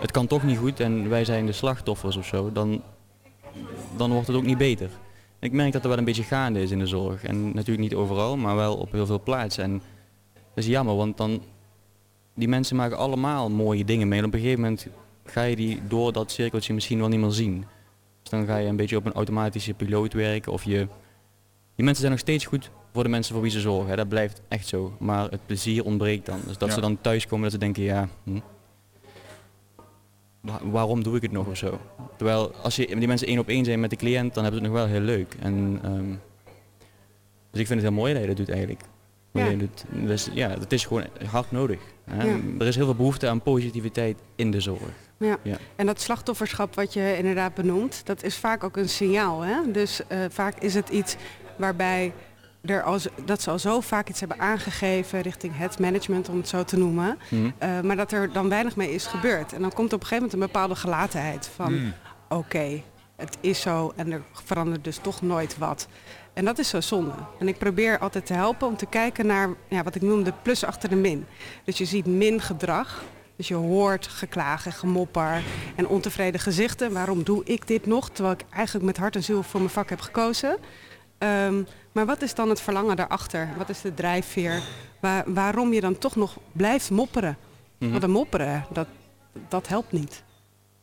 het 0.00 0.10
kan 0.10 0.26
toch 0.26 0.42
niet 0.42 0.58
goed 0.58 0.80
en 0.80 1.08
wij 1.08 1.24
zijn 1.24 1.46
de 1.46 1.52
slachtoffers 1.52 2.16
of 2.16 2.26
zo, 2.26 2.52
dan, 2.52 2.82
dan 3.96 4.12
wordt 4.12 4.26
het 4.26 4.36
ook 4.36 4.44
niet 4.44 4.58
beter. 4.58 4.90
Ik 5.38 5.52
merk 5.52 5.72
dat 5.72 5.82
er 5.82 5.88
wel 5.88 5.98
een 5.98 6.04
beetje 6.04 6.22
gaande 6.22 6.62
is 6.62 6.70
in 6.70 6.78
de 6.78 6.86
zorg. 6.86 7.24
En 7.24 7.44
natuurlijk 7.54 7.78
niet 7.78 7.94
overal, 7.94 8.36
maar 8.36 8.56
wel 8.56 8.76
op 8.76 8.92
heel 8.92 9.06
veel 9.06 9.22
plaatsen. 9.22 9.64
En 9.64 9.72
dat 10.32 10.64
is 10.64 10.66
jammer, 10.66 10.96
want 10.96 11.16
dan, 11.16 11.42
die 12.34 12.48
mensen 12.48 12.76
maken 12.76 12.96
allemaal 12.96 13.50
mooie 13.50 13.84
dingen 13.84 14.08
mee. 14.08 14.18
En 14.18 14.24
op 14.24 14.34
een 14.34 14.40
gegeven 14.40 14.60
moment 14.60 14.86
ga 15.24 15.42
je 15.42 15.56
die 15.56 15.80
door 15.88 16.12
dat 16.12 16.30
cirkeltje 16.30 16.74
misschien 16.74 16.98
wel 16.98 17.08
niet 17.08 17.20
meer 17.20 17.30
zien. 17.30 17.64
Dus 18.22 18.30
dan 18.30 18.46
ga 18.46 18.56
je 18.56 18.68
een 18.68 18.76
beetje 18.76 18.96
op 18.96 19.06
een 19.06 19.12
automatische 19.12 19.74
piloot 19.74 20.12
werken. 20.12 20.52
Of 20.52 20.64
je, 20.64 20.86
die 21.76 21.84
mensen 21.84 21.96
zijn 22.00 22.10
nog 22.10 22.20
steeds 22.20 22.44
goed 22.44 22.70
voor 22.92 23.02
de 23.02 23.08
mensen 23.10 23.32
voor 23.32 23.42
wie 23.42 23.50
ze 23.52 23.60
zorgen. 23.60 23.90
Hè. 23.90 23.96
Dat 23.96 24.08
blijft 24.08 24.40
echt 24.48 24.66
zo. 24.66 24.92
Maar 24.98 25.30
het 25.30 25.40
plezier 25.46 25.84
ontbreekt 25.84 26.26
dan. 26.26 26.40
Dus 26.46 26.58
dat 26.58 26.68
Ja. 26.68 26.74
ze 26.74 26.80
dan 26.80 27.00
thuiskomen 27.00 27.42
dat 27.44 27.52
ze 27.52 27.58
denken, 27.58 27.82
ja, 27.82 28.08
hm, 28.24 28.38
waarom 30.62 31.02
doe 31.02 31.16
ik 31.16 31.22
het 31.22 31.32
nog 31.32 31.46
of 31.46 31.56
zo. 31.56 31.80
Terwijl 32.16 32.54
als 32.54 32.76
je, 32.76 32.86
die 32.96 33.06
mensen 33.08 33.26
één 33.26 33.38
op 33.38 33.48
één 33.48 33.64
zijn 33.64 33.80
met 33.80 33.90
de 33.90 33.96
cliënt, 33.96 34.34
dan 34.34 34.42
hebben 34.44 34.62
ze 34.62 34.66
het 34.68 34.74
nog 34.74 34.82
wel 34.84 34.92
heel 34.92 35.06
leuk. 35.06 35.36
En, 35.40 35.78
ehm, 35.82 36.10
dus 37.50 37.60
ik 37.60 37.66
vind 37.66 37.80
het 37.80 37.88
heel 37.88 37.98
mooi 37.98 38.12
dat 38.12 38.22
je 38.22 38.28
dat 38.28 38.36
doet 38.36 38.50
eigenlijk. 38.50 38.80
Ja. 39.32 39.50
Doet. 39.50 39.84
Dus 39.90 40.28
ja, 40.32 40.48
dat 40.56 40.72
is 40.72 40.84
gewoon 40.84 41.04
hard 41.30 41.50
nodig. 41.50 41.80
Hè? 42.10 42.28
Er 42.58 42.66
is 42.66 42.76
heel 42.76 42.84
veel 42.84 42.94
behoefte 42.94 43.28
aan 43.28 43.42
positiviteit 43.42 44.18
in 44.36 44.50
de 44.50 44.60
zorg. 44.60 44.80
Ja. 45.18 45.38
ja. 45.42 45.56
En 45.76 45.86
dat 45.86 46.00
slachtofferschap 46.00 46.74
wat 46.74 46.92
je 46.92 47.14
inderdaad 47.18 47.54
benoemt, 47.54 48.06
dat 48.06 48.22
is 48.22 48.36
vaak 48.36 48.64
ook 48.64 48.76
een 48.76 48.88
signaal. 48.88 49.40
Hè? 49.40 49.70
Dus 49.72 50.00
uh, 50.12 50.18
vaak 50.28 50.58
is 50.58 50.74
het 50.74 50.88
iets 50.88 51.16
waarbij 51.56 52.12
er 52.64 52.84
dat 53.24 53.42
ze 53.42 53.50
al 53.50 53.58
zo 53.58 53.80
vaak 53.80 54.08
iets 54.08 54.20
hebben 54.20 54.38
aangegeven 54.38 55.20
richting 55.20 55.56
het 55.56 55.78
management, 55.78 56.28
om 56.28 56.36
het 56.36 56.48
zo 56.48 56.64
te 56.64 56.78
noemen. 56.78 57.18
Mm. 57.28 57.54
Uh, 57.62 57.80
maar 57.80 57.96
dat 57.96 58.12
er 58.12 58.32
dan 58.32 58.48
weinig 58.48 58.76
mee 58.76 58.94
is 58.94 59.06
gebeurd. 59.06 59.52
En 59.52 59.60
dan 59.60 59.72
komt 59.72 59.92
op 59.92 60.00
een 60.00 60.06
gegeven 60.06 60.24
moment 60.24 60.32
een 60.32 60.52
bepaalde 60.52 60.74
gelatenheid 60.74 61.50
van 61.54 61.72
mm. 61.72 61.92
oké, 62.28 62.82
het 63.16 63.38
is 63.40 63.60
zo 63.60 63.92
en 63.96 64.12
er 64.12 64.22
verandert 64.32 64.84
dus 64.84 64.96
toch 64.96 65.22
nooit 65.22 65.58
wat. 65.58 65.88
En 66.32 66.44
dat 66.44 66.58
is 66.58 66.68
zo 66.68 66.80
zonde. 66.80 67.12
En 67.38 67.48
ik 67.48 67.58
probeer 67.58 67.98
altijd 67.98 68.26
te 68.26 68.32
helpen 68.32 68.66
om 68.66 68.76
te 68.76 68.86
kijken 68.86 69.26
naar 69.26 69.48
ja, 69.68 69.82
wat 69.82 69.94
ik 69.94 70.02
noem 70.02 70.22
de 70.22 70.32
plus 70.42 70.64
achter 70.64 70.88
de 70.88 70.96
min. 70.96 71.26
Dus 71.64 71.78
je 71.78 71.84
ziet 71.84 72.06
min 72.06 72.40
gedrag. 72.40 73.04
Dus 73.36 73.48
je 73.48 73.54
hoort 73.54 74.06
geklagen, 74.06 74.72
gemopper 74.72 75.42
en 75.74 75.88
ontevreden 75.88 76.40
gezichten. 76.40 76.92
Waarom 76.92 77.22
doe 77.22 77.44
ik 77.44 77.66
dit 77.66 77.86
nog? 77.86 78.10
Terwijl 78.10 78.34
ik 78.34 78.44
eigenlijk 78.50 78.86
met 78.86 78.96
hart 78.96 79.16
en 79.16 79.24
ziel 79.24 79.42
voor 79.42 79.60
mijn 79.60 79.72
vak 79.72 79.90
heb 79.90 80.00
gekozen. 80.00 80.58
Um, 81.18 81.66
maar 81.92 82.06
wat 82.06 82.22
is 82.22 82.34
dan 82.34 82.48
het 82.48 82.60
verlangen 82.60 82.96
daarachter? 82.96 83.48
Wat 83.56 83.68
is 83.68 83.80
de 83.80 83.94
drijfveer? 83.94 84.62
Waar, 85.00 85.24
waarom 85.26 85.72
je 85.72 85.80
dan 85.80 85.98
toch 85.98 86.16
nog 86.16 86.36
blijft 86.52 86.90
mopperen? 86.90 87.36
Mm 87.78 87.90
Want 87.90 88.02
een 88.02 88.10
mopperen, 88.10 88.64
dat, 88.70 88.86
dat 89.48 89.68
helpt 89.68 89.92
niet. 89.92 90.22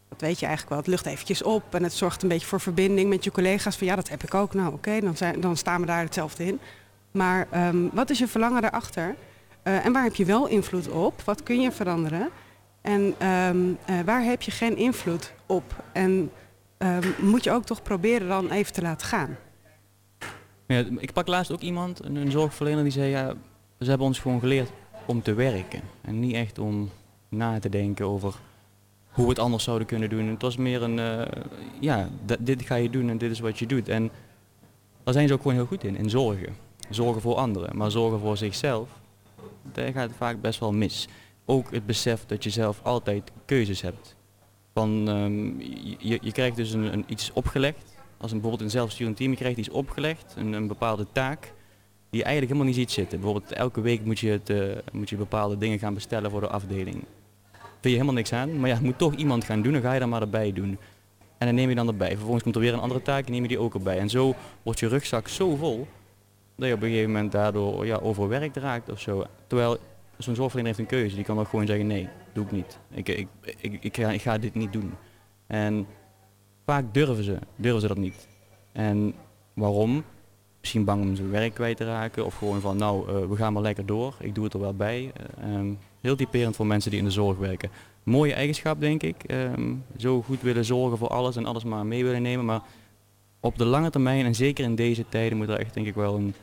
Dat 0.09 0.21
weet 0.21 0.39
je 0.39 0.45
eigenlijk 0.45 0.69
wel. 0.69 0.77
Het 0.77 0.87
lucht 0.87 1.05
eventjes 1.05 1.43
op 1.43 1.75
en 1.75 1.83
het 1.83 1.93
zorgt 1.93 2.23
een 2.23 2.29
beetje 2.29 2.47
voor 2.47 2.59
verbinding 2.59 3.09
met 3.09 3.23
je 3.23 3.31
collega's. 3.31 3.77
Van 3.77 3.87
ja, 3.87 3.95
dat 3.95 4.09
heb 4.09 4.23
ik 4.23 4.33
ook. 4.33 4.53
Nou 4.53 4.73
oké, 4.73 4.99
dan, 4.99 5.15
dan 5.39 5.57
staan 5.57 5.81
we 5.81 5.87
daar 5.87 6.03
hetzelfde 6.03 6.45
in. 6.45 6.59
Maar 7.11 7.47
um, 7.67 7.89
wat 7.93 8.09
is 8.09 8.19
je 8.19 8.27
verlangen 8.27 8.61
daarachter? 8.61 9.15
Uh, 9.63 9.85
en 9.85 9.93
waar 9.93 10.03
heb 10.03 10.15
je 10.15 10.25
wel 10.25 10.47
invloed 10.47 10.89
op? 10.89 11.21
Wat 11.21 11.43
kun 11.43 11.61
je 11.61 11.71
veranderen? 11.71 12.29
En 12.81 13.27
um, 13.27 13.77
uh, 13.89 13.99
waar 14.05 14.23
heb 14.23 14.41
je 14.41 14.51
geen 14.51 14.77
invloed 14.77 15.33
op? 15.45 15.83
En 15.91 16.31
um, 16.77 17.15
moet 17.19 17.43
je 17.43 17.51
ook 17.51 17.65
toch 17.65 17.81
proberen 17.81 18.27
dan 18.27 18.51
even 18.51 18.73
te 18.73 18.81
laten 18.81 19.07
gaan. 19.07 19.37
Ja, 20.73 20.83
ik 20.97 21.13
pak 21.13 21.27
laatst 21.27 21.51
ook 21.51 21.61
iemand, 21.61 22.03
een, 22.03 22.31
zorgverlener, 22.31 22.83
die 22.83 22.91
zei 22.91 23.09
ja, 23.09 23.33
ze 23.79 23.89
hebben 23.89 24.07
ons 24.07 24.19
gewoon 24.19 24.39
geleerd 24.39 24.71
om 25.05 25.21
te 25.21 25.33
werken. 25.33 25.81
En 26.01 26.19
niet 26.19 26.35
echt 26.35 26.59
om 26.59 26.89
na 27.29 27.59
te 27.59 27.69
denken 27.69 28.05
over 28.05 28.35
hoe 29.09 29.23
we 29.23 29.29
het 29.29 29.39
anders 29.39 29.63
zouden 29.63 29.87
kunnen 29.87 30.09
doen. 30.09 30.27
Het 30.27 30.41
was 30.41 30.57
meer 30.57 30.81
een, 30.81 30.97
uh, 30.97 31.21
ja, 31.79 32.09
dit 32.39 32.61
ga 32.61 32.75
je 32.75 32.89
doen 32.89 33.09
en 33.09 33.17
dit 33.17 33.31
is 33.31 33.39
wat 33.39 33.59
je 33.59 33.65
doet. 33.65 33.89
En 33.89 34.11
daar 35.03 35.13
zijn 35.13 35.27
ze 35.27 35.33
ook 35.33 35.41
gewoon 35.41 35.57
heel 35.57 35.65
goed 35.65 35.83
in, 35.83 35.95
in 35.95 36.09
zorgen. 36.09 36.55
Zorgen 36.89 37.21
voor 37.21 37.35
anderen, 37.35 37.77
maar 37.77 37.91
zorgen 37.91 38.19
voor 38.19 38.37
zichzelf, 38.37 38.89
daar 39.71 39.91
gaat 39.91 40.07
het 40.07 40.17
vaak 40.17 40.41
best 40.41 40.59
wel 40.59 40.71
mis. 40.71 41.07
Ook 41.45 41.71
het 41.71 41.85
besef 41.85 42.25
dat 42.25 42.43
je 42.43 42.49
zelf 42.49 42.79
altijd 42.83 43.31
keuzes 43.45 43.81
hebt. 43.81 44.15
Van, 44.73 45.07
um, 45.07 45.61
je, 45.99 46.17
je 46.21 46.31
krijgt 46.31 46.55
dus 46.55 46.71
een, 46.71 46.93
een, 46.93 47.03
iets 47.07 47.31
opgelegd 47.33 47.92
als 48.23 48.31
een, 48.31 48.41
bijvoorbeeld 48.41 48.61
een 48.61 48.77
zelfsturend 48.79 49.17
team 49.17 49.35
krijgt, 49.35 49.55
die 49.55 49.65
is 49.65 49.71
opgelegd, 49.71 50.33
een, 50.37 50.67
bepaalde 50.67 51.05
taak, 51.11 51.53
die 52.09 52.23
eigenlijk 52.23 52.53
helemaal 52.53 52.73
niet 52.73 52.75
ziet 52.75 52.91
zitten. 52.91 53.19
Bijvoorbeeld 53.19 53.51
elke 53.51 53.81
week 53.81 54.05
moet 54.05 54.19
je, 54.19 54.29
het, 54.29 54.49
uh, 54.49 54.75
moet 54.91 55.09
je 55.09 55.15
bepaalde 55.15 55.57
dingen 55.57 55.79
gaan 55.79 55.93
bestellen 55.93 56.31
voor 56.31 56.41
de 56.41 56.47
afdeling. 56.47 57.03
Vind 57.53 57.81
je 57.81 57.89
helemaal 57.89 58.13
niks 58.13 58.33
aan, 58.33 58.59
maar 58.59 58.69
ja, 58.69 58.79
moet 58.81 58.97
toch 58.97 59.15
iemand 59.15 59.43
gaan 59.43 59.61
doen, 59.61 59.73
dan 59.73 59.81
ga 59.81 59.93
je 59.93 59.99
dat 59.99 60.09
maar 60.09 60.21
erbij 60.21 60.53
doen. 60.53 60.77
En 61.37 61.45
dan 61.47 61.55
neem 61.55 61.69
je 61.69 61.75
dan 61.75 61.87
erbij. 61.87 62.09
Vervolgens 62.09 62.43
komt 62.43 62.55
er 62.55 62.61
weer 62.61 62.73
een 62.73 62.79
andere 62.79 63.01
taak 63.01 63.25
en 63.25 63.31
neem 63.31 63.41
je 63.41 63.47
die 63.47 63.59
ook 63.59 63.73
erbij. 63.73 63.99
En 63.99 64.09
zo 64.09 64.35
wordt 64.63 64.79
je 64.79 64.87
rugzak 64.87 65.27
zo 65.27 65.55
vol, 65.55 65.87
dat 66.55 66.67
je 66.67 66.73
op 66.73 66.81
een 66.81 66.89
gegeven 66.89 67.11
moment 67.11 67.31
daardoor 67.31 67.85
ja, 67.85 67.97
overwerkt 67.97 68.57
raakt 68.57 68.89
of 68.89 68.99
zo. 68.99 69.25
Terwijl 69.47 69.77
zo'n 70.17 70.35
zorgverlener 70.35 70.75
heeft 70.75 70.91
een 70.91 70.97
keuze, 70.97 71.15
die 71.15 71.25
kan 71.25 71.39
ook 71.39 71.47
gewoon 71.47 71.65
zeggen 71.65 71.87
nee, 71.87 72.09
doe 72.33 72.45
ik 72.45 72.51
niet. 72.51 72.79
Ik, 72.91 73.09
ik, 73.09 73.27
ik, 73.57 73.83
ik, 73.83 73.97
ga, 73.97 74.11
ik 74.11 74.21
ga 74.21 74.37
dit 74.37 74.55
niet 74.55 74.73
doen. 74.73 74.93
En 75.47 75.87
Vaak 76.65 76.93
durven 76.93 77.23
ze, 77.23 77.37
durven 77.55 77.81
ze 77.81 77.87
dat 77.87 77.97
niet. 77.97 78.27
En 78.71 79.13
waarom? 79.53 80.03
Misschien 80.59 80.83
bang 80.83 81.01
om 81.01 81.15
zijn 81.15 81.29
werk 81.29 81.53
kwijt 81.53 81.77
te 81.77 81.85
raken 81.85 82.25
of 82.25 82.37
gewoon 82.37 82.61
van 82.61 82.77
nou, 82.77 83.09
uh, 83.09 83.29
we 83.29 83.35
gaan 83.35 83.53
maar 83.53 83.61
lekker 83.61 83.85
door, 83.85 84.15
ik 84.19 84.35
doe 84.35 84.43
het 84.43 84.53
er 84.53 84.59
wel 84.59 84.73
bij. 84.73 85.11
Um, 85.43 85.77
heel 86.01 86.15
typerend 86.15 86.55
voor 86.55 86.67
mensen 86.67 86.91
die 86.91 86.99
in 86.99 87.05
de 87.05 87.11
zorg 87.11 87.37
werken. 87.37 87.69
Mooie 88.03 88.33
eigenschap 88.33 88.79
denk 88.79 89.03
ik, 89.03 89.15
um, 89.31 89.83
zo 89.97 90.21
goed 90.21 90.41
willen 90.41 90.65
zorgen 90.65 90.97
voor 90.97 91.07
alles 91.07 91.35
en 91.35 91.45
alles 91.45 91.63
maar 91.63 91.85
mee 91.85 92.03
willen 92.03 92.21
nemen. 92.21 92.45
Maar 92.45 92.61
op 93.39 93.57
de 93.57 93.65
lange 93.65 93.89
termijn 93.89 94.25
en 94.25 94.35
zeker 94.35 94.63
in 94.63 94.75
deze 94.75 95.05
tijden 95.09 95.37
moet 95.37 95.49
er 95.49 95.59
echt 95.59 95.73
denk 95.73 95.87
ik 95.87 95.95
wel 95.95 96.15
een 96.15 96.33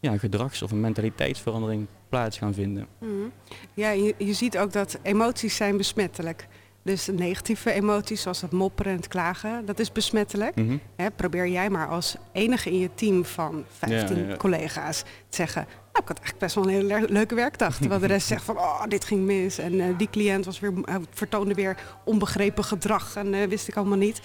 ja, 0.00 0.18
gedrags- 0.18 0.62
of 0.62 0.70
een 0.70 0.80
mentaliteitsverandering 0.80 1.86
plaats 2.08 2.38
gaan 2.38 2.54
vinden. 2.54 2.86
Mm 2.98 3.32
Ja, 3.74 3.90
je 3.90 4.32
ziet 4.32 4.58
ook 4.58 4.72
dat 4.72 4.98
emoties 5.02 5.56
zijn 5.56 5.76
besmettelijk. 5.76 6.48
Dus 6.82 7.06
negatieve 7.06 7.72
emoties 7.72 8.22
zoals 8.22 8.40
het 8.40 8.52
mopperen 8.52 8.92
en 8.92 8.98
het 8.98 9.08
klagen, 9.08 9.64
dat 9.64 9.78
is 9.78 9.92
besmettelijk. 9.92 10.56
Mm 10.56 10.80
probeer 11.16 11.48
jij 11.48 11.70
maar 11.70 11.88
als 11.88 12.16
enige 12.32 12.70
in 12.70 12.78
je 12.78 12.90
team 12.94 13.24
van 13.24 13.64
15 13.78 14.36
collega's 14.36 14.98
te 14.98 15.36
zeggen... 15.36 15.66
Nou, 15.92 16.02
ik 16.02 16.08
had 16.08 16.18
eigenlijk 16.18 16.38
best 16.38 16.54
wel 16.54 16.64
een 16.64 16.70
hele 16.70 17.12
leuke 17.12 17.34
werkdag. 17.34 17.76
Terwijl 17.78 18.00
de 18.00 18.06
rest 18.06 18.26
zegt 18.26 18.44
van, 18.44 18.58
oh, 18.58 18.82
dit 18.88 19.04
ging 19.04 19.24
mis. 19.24 19.58
En 19.58 19.74
uh, 19.74 19.98
die 19.98 20.10
cliënt 20.10 20.44
was 20.44 20.60
weer, 20.60 20.72
uh, 20.72 20.94
vertoonde 21.10 21.54
weer 21.54 21.76
onbegrepen 22.04 22.64
gedrag 22.64 23.16
en 23.16 23.34
uh, 23.34 23.46
wist 23.46 23.68
ik 23.68 23.76
allemaal 23.76 23.98
niet. 23.98 24.20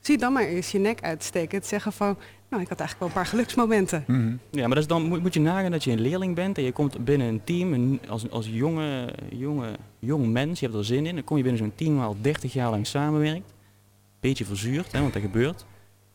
Zie 0.00 0.18
dan 0.18 0.32
maar 0.32 0.44
eens 0.44 0.70
je 0.70 0.78
nek 0.78 1.02
uitsteken. 1.02 1.60
te 1.60 1.68
zeggen 1.68 1.92
van, 1.92 2.16
nou, 2.48 2.62
ik 2.62 2.68
had 2.68 2.78
eigenlijk 2.78 2.98
wel 2.98 3.08
een 3.08 3.14
paar 3.14 3.26
geluksmomenten. 3.26 4.04
Mhm. 4.06 4.36
Ja, 4.50 4.60
maar 4.60 4.68
dat 4.68 4.78
is 4.78 4.86
dan 4.86 5.02
moet, 5.02 5.22
moet, 5.22 5.34
je 5.34 5.40
nagaan 5.40 5.70
dat 5.70 5.84
je 5.84 5.90
een 5.90 6.00
leerling 6.00 6.34
bent 6.34 6.58
en 6.58 6.64
je 6.64 6.72
komt 6.72 7.04
binnen 7.04 7.28
een 7.28 7.44
team 7.44 7.98
als, 8.08 8.30
als 8.30 8.48
jonge, 8.48 9.14
jonge, 9.28 9.68
jong 9.98 10.26
mens, 10.26 10.60
je 10.60 10.66
hebt 10.66 10.78
er 10.78 10.84
zin 10.84 11.06
in. 11.06 11.14
Dan 11.14 11.24
kom 11.24 11.36
je 11.36 11.42
binnen 11.42 11.60
zo'n 11.60 11.72
team 11.74 11.96
waar 11.96 12.06
al 12.06 12.16
30 12.20 12.52
jaar 12.52 12.70
lang 12.70 12.86
samenwerkt. 12.86 13.54
Beetje 14.20 14.44
verzuurd, 14.44 14.92
hè, 14.92 15.00
want 15.00 15.12
dat 15.12 15.22
gebeurt. 15.22 15.64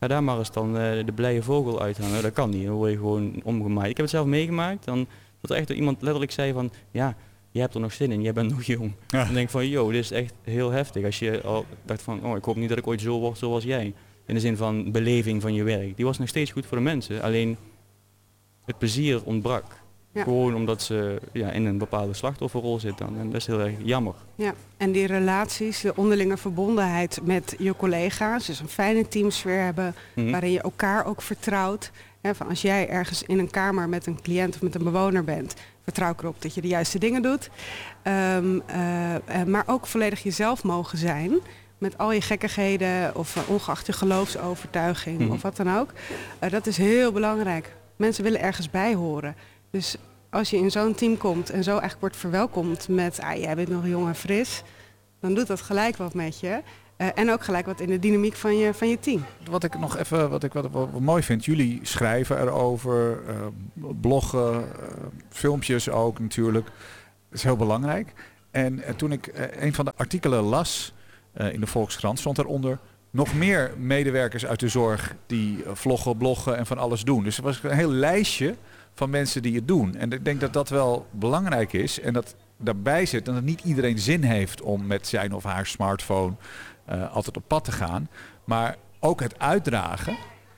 Ga 0.00 0.06
daar 0.06 0.22
maar 0.22 0.38
eens 0.38 0.52
dan 0.52 0.68
uh, 0.68 1.04
de 1.04 1.12
blije 1.14 1.42
vogel 1.42 1.80
uithangen. 1.80 2.22
Dat 2.22 2.32
kan 2.32 2.50
niet, 2.50 2.66
dan 2.66 2.74
word 2.74 2.90
je 2.90 2.96
gewoon 2.96 3.40
omgemaaid. 3.44 3.90
Ik 3.90 3.96
heb 3.96 4.06
het 4.06 4.14
zelf 4.14 4.26
meegemaakt. 4.26 4.84
Dan, 4.84 5.06
dat 5.40 5.50
er 5.50 5.56
echt 5.56 5.70
iemand 5.70 6.02
letterlijk 6.02 6.32
zei 6.32 6.52
van, 6.52 6.70
ja, 6.90 7.16
je 7.56 7.62
hebt 7.62 7.74
er 7.74 7.80
nog 7.80 7.92
zin 7.92 8.12
in, 8.12 8.22
jij 8.22 8.32
bent 8.32 8.50
nog 8.50 8.62
jong. 8.62 8.92
Dan 9.06 9.32
denk 9.32 9.38
ik 9.38 9.50
van, 9.50 9.68
yo, 9.68 9.90
dit 9.90 10.00
is 10.00 10.10
echt 10.10 10.34
heel 10.42 10.70
heftig. 10.70 11.04
Als 11.04 11.18
je 11.18 11.42
al 11.42 11.64
dacht 11.84 12.02
van, 12.02 12.24
oh, 12.24 12.36
ik 12.36 12.44
hoop 12.44 12.56
niet 12.56 12.68
dat 12.68 12.78
ik 12.78 12.86
ooit 12.86 13.00
zo 13.00 13.18
word 13.18 13.38
zoals 13.38 13.64
jij 13.64 13.94
in 14.26 14.34
de 14.34 14.40
zin 14.40 14.56
van 14.56 14.92
beleving 14.92 15.42
van 15.42 15.54
je 15.54 15.62
werk. 15.62 15.96
Die 15.96 16.04
was 16.04 16.18
nog 16.18 16.28
steeds 16.28 16.50
goed 16.50 16.66
voor 16.66 16.76
de 16.76 16.82
mensen, 16.82 17.22
alleen 17.22 17.56
het 18.64 18.78
plezier 18.78 19.24
ontbrak. 19.24 19.64
Gewoon 20.22 20.54
omdat 20.54 20.82
ze 20.82 21.20
ja, 21.32 21.50
in 21.50 21.64
een 21.64 21.78
bepaalde 21.78 22.14
slachtofferrol 22.14 22.78
zitten. 22.78 23.06
En 23.06 23.30
dat 23.30 23.40
is 23.40 23.46
heel 23.46 23.60
erg 23.60 23.74
jammer. 23.82 24.14
Ja, 24.34 24.54
en 24.76 24.92
die 24.92 25.06
relaties, 25.06 25.80
de 25.80 25.96
onderlinge 25.96 26.36
verbondenheid 26.36 27.20
met 27.22 27.54
je 27.58 27.76
collega's. 27.76 28.46
Dus 28.46 28.60
een 28.60 28.68
fijne 28.68 29.08
teamsfeer 29.08 29.60
hebben 29.60 29.94
mhm. 30.14 30.30
waarin 30.30 30.50
je 30.50 30.60
elkaar 30.60 31.06
ook 31.06 31.22
vertrouwt. 31.22 31.90
van 32.22 32.48
als 32.48 32.62
jij 32.62 32.88
ergens 32.88 33.22
in 33.22 33.38
een 33.38 33.50
kamer 33.50 33.88
met 33.88 34.06
een 34.06 34.22
cliënt 34.22 34.54
of 34.54 34.62
met 34.62 34.74
een 34.74 34.84
bewoner 34.84 35.24
bent, 35.24 35.54
vertrouw 35.86 36.10
ik 36.10 36.20
erop 36.20 36.42
dat 36.42 36.54
je 36.54 36.60
de 36.60 36.68
juiste 36.68 36.98
dingen 36.98 37.22
doet. 37.22 37.50
Um, 38.02 38.62
uh, 38.70 39.42
maar 39.46 39.64
ook 39.66 39.86
volledig 39.86 40.22
jezelf 40.22 40.64
mogen 40.64 40.98
zijn 40.98 41.38
met 41.78 41.98
al 41.98 42.12
je 42.12 42.20
gekkigheden 42.20 43.16
of 43.16 43.36
uh, 43.36 43.50
ongeacht 43.50 43.86
je 43.86 43.92
geloofsovertuiging 43.92 45.18
mhm. 45.18 45.30
of 45.30 45.42
wat 45.42 45.56
dan 45.56 45.76
ook. 45.76 45.92
Uh, 46.40 46.50
dat 46.50 46.66
is 46.66 46.76
heel 46.76 47.12
belangrijk. 47.12 47.76
Mensen 47.96 48.24
willen 48.24 48.40
ergens 48.40 48.70
bij 48.70 48.94
horen. 48.94 49.36
Dus 49.70 49.96
als 50.30 50.50
je 50.50 50.56
in 50.56 50.70
zo'n 50.70 50.94
team 50.94 51.16
komt 51.16 51.50
en 51.50 51.64
zo 51.64 51.70
eigenlijk 51.70 52.00
wordt 52.00 52.16
verwelkomd 52.16 52.88
met 52.88 53.20
ah, 53.20 53.36
jij 53.36 53.54
bent 53.54 53.68
nog 53.68 53.86
jong 53.86 54.06
en 54.06 54.14
fris, 54.14 54.62
dan 55.20 55.34
doet 55.34 55.46
dat 55.46 55.60
gelijk 55.60 55.96
wat 55.96 56.14
met 56.14 56.40
je. 56.40 56.62
Uh, 56.98 57.06
en 57.14 57.30
ook 57.30 57.44
gelijk 57.44 57.66
wat 57.66 57.80
in 57.80 57.88
de 57.88 57.98
dynamiek 57.98 58.34
van 58.34 58.56
je, 58.56 58.74
van 58.74 58.88
je 58.88 58.98
team. 58.98 59.24
Wat 59.50 59.64
ik 59.64 59.78
nog 59.78 59.96
even 59.96 60.30
wat 60.30 60.44
ik 60.44 60.52
wat, 60.52 60.70
wat, 60.70 60.88
wat 60.90 61.00
mooi 61.00 61.22
vind, 61.22 61.44
jullie 61.44 61.80
schrijven 61.82 62.40
erover, 62.40 63.20
bloggen, 64.00 64.64
filmpjes 65.28 65.88
ook 65.88 66.18
natuurlijk. 66.18 66.64
Dat 66.64 67.38
is 67.38 67.42
heel 67.42 67.56
belangrijk. 67.56 68.12
En 68.50 68.82
toen 68.96 69.12
ik 69.12 69.50
een 69.58 69.74
van 69.74 69.84
de 69.84 69.92
artikelen 69.96 70.42
las, 70.42 70.94
in 71.52 71.60
de 71.60 71.66
Volkskrant 71.66 72.18
stond 72.18 72.36
daaronder 72.36 72.78
nog 73.16 73.34
meer 73.34 73.72
medewerkers 73.78 74.46
uit 74.46 74.60
de 74.60 74.68
zorg 74.68 75.14
die 75.26 75.64
eh, 75.64 75.74
vloggen, 75.74 76.16
bloggen 76.16 76.56
en 76.56 76.66
van 76.66 76.78
alles 76.78 77.02
doen. 77.02 77.24
Dus 77.24 77.36
er 77.36 77.42
was 77.42 77.62
een 77.62 77.70
heel 77.70 77.90
lijstje 77.90 78.54
van 78.94 79.10
mensen 79.10 79.42
die 79.42 79.54
het 79.54 79.68
doen. 79.68 79.94
En 79.94 80.12
ik 80.12 80.24
denk 80.24 80.40
dat 80.40 80.52
dat 80.52 80.68
wel 80.68 81.06
belangrijk 81.10 81.72
is. 81.72 82.00
En 82.00 82.12
dat 82.12 82.34
daarbij 82.56 83.06
zit 83.06 83.24
dat 83.24 83.42
niet 83.42 83.60
iedereen 83.64 83.98
zin 83.98 84.22
heeft 84.22 84.62
om 84.62 84.86
met 84.86 85.06
zijn 85.06 85.34
of 85.34 85.44
haar 85.44 85.66
smartphone 85.66 86.34
uh, 86.92 87.14
altijd 87.14 87.36
op 87.36 87.42
pad 87.46 87.64
te 87.64 87.72
gaan. 87.72 88.08
Maar 88.44 88.76
ook 89.00 89.20
het 89.20 89.38
uitdragen 89.38 90.16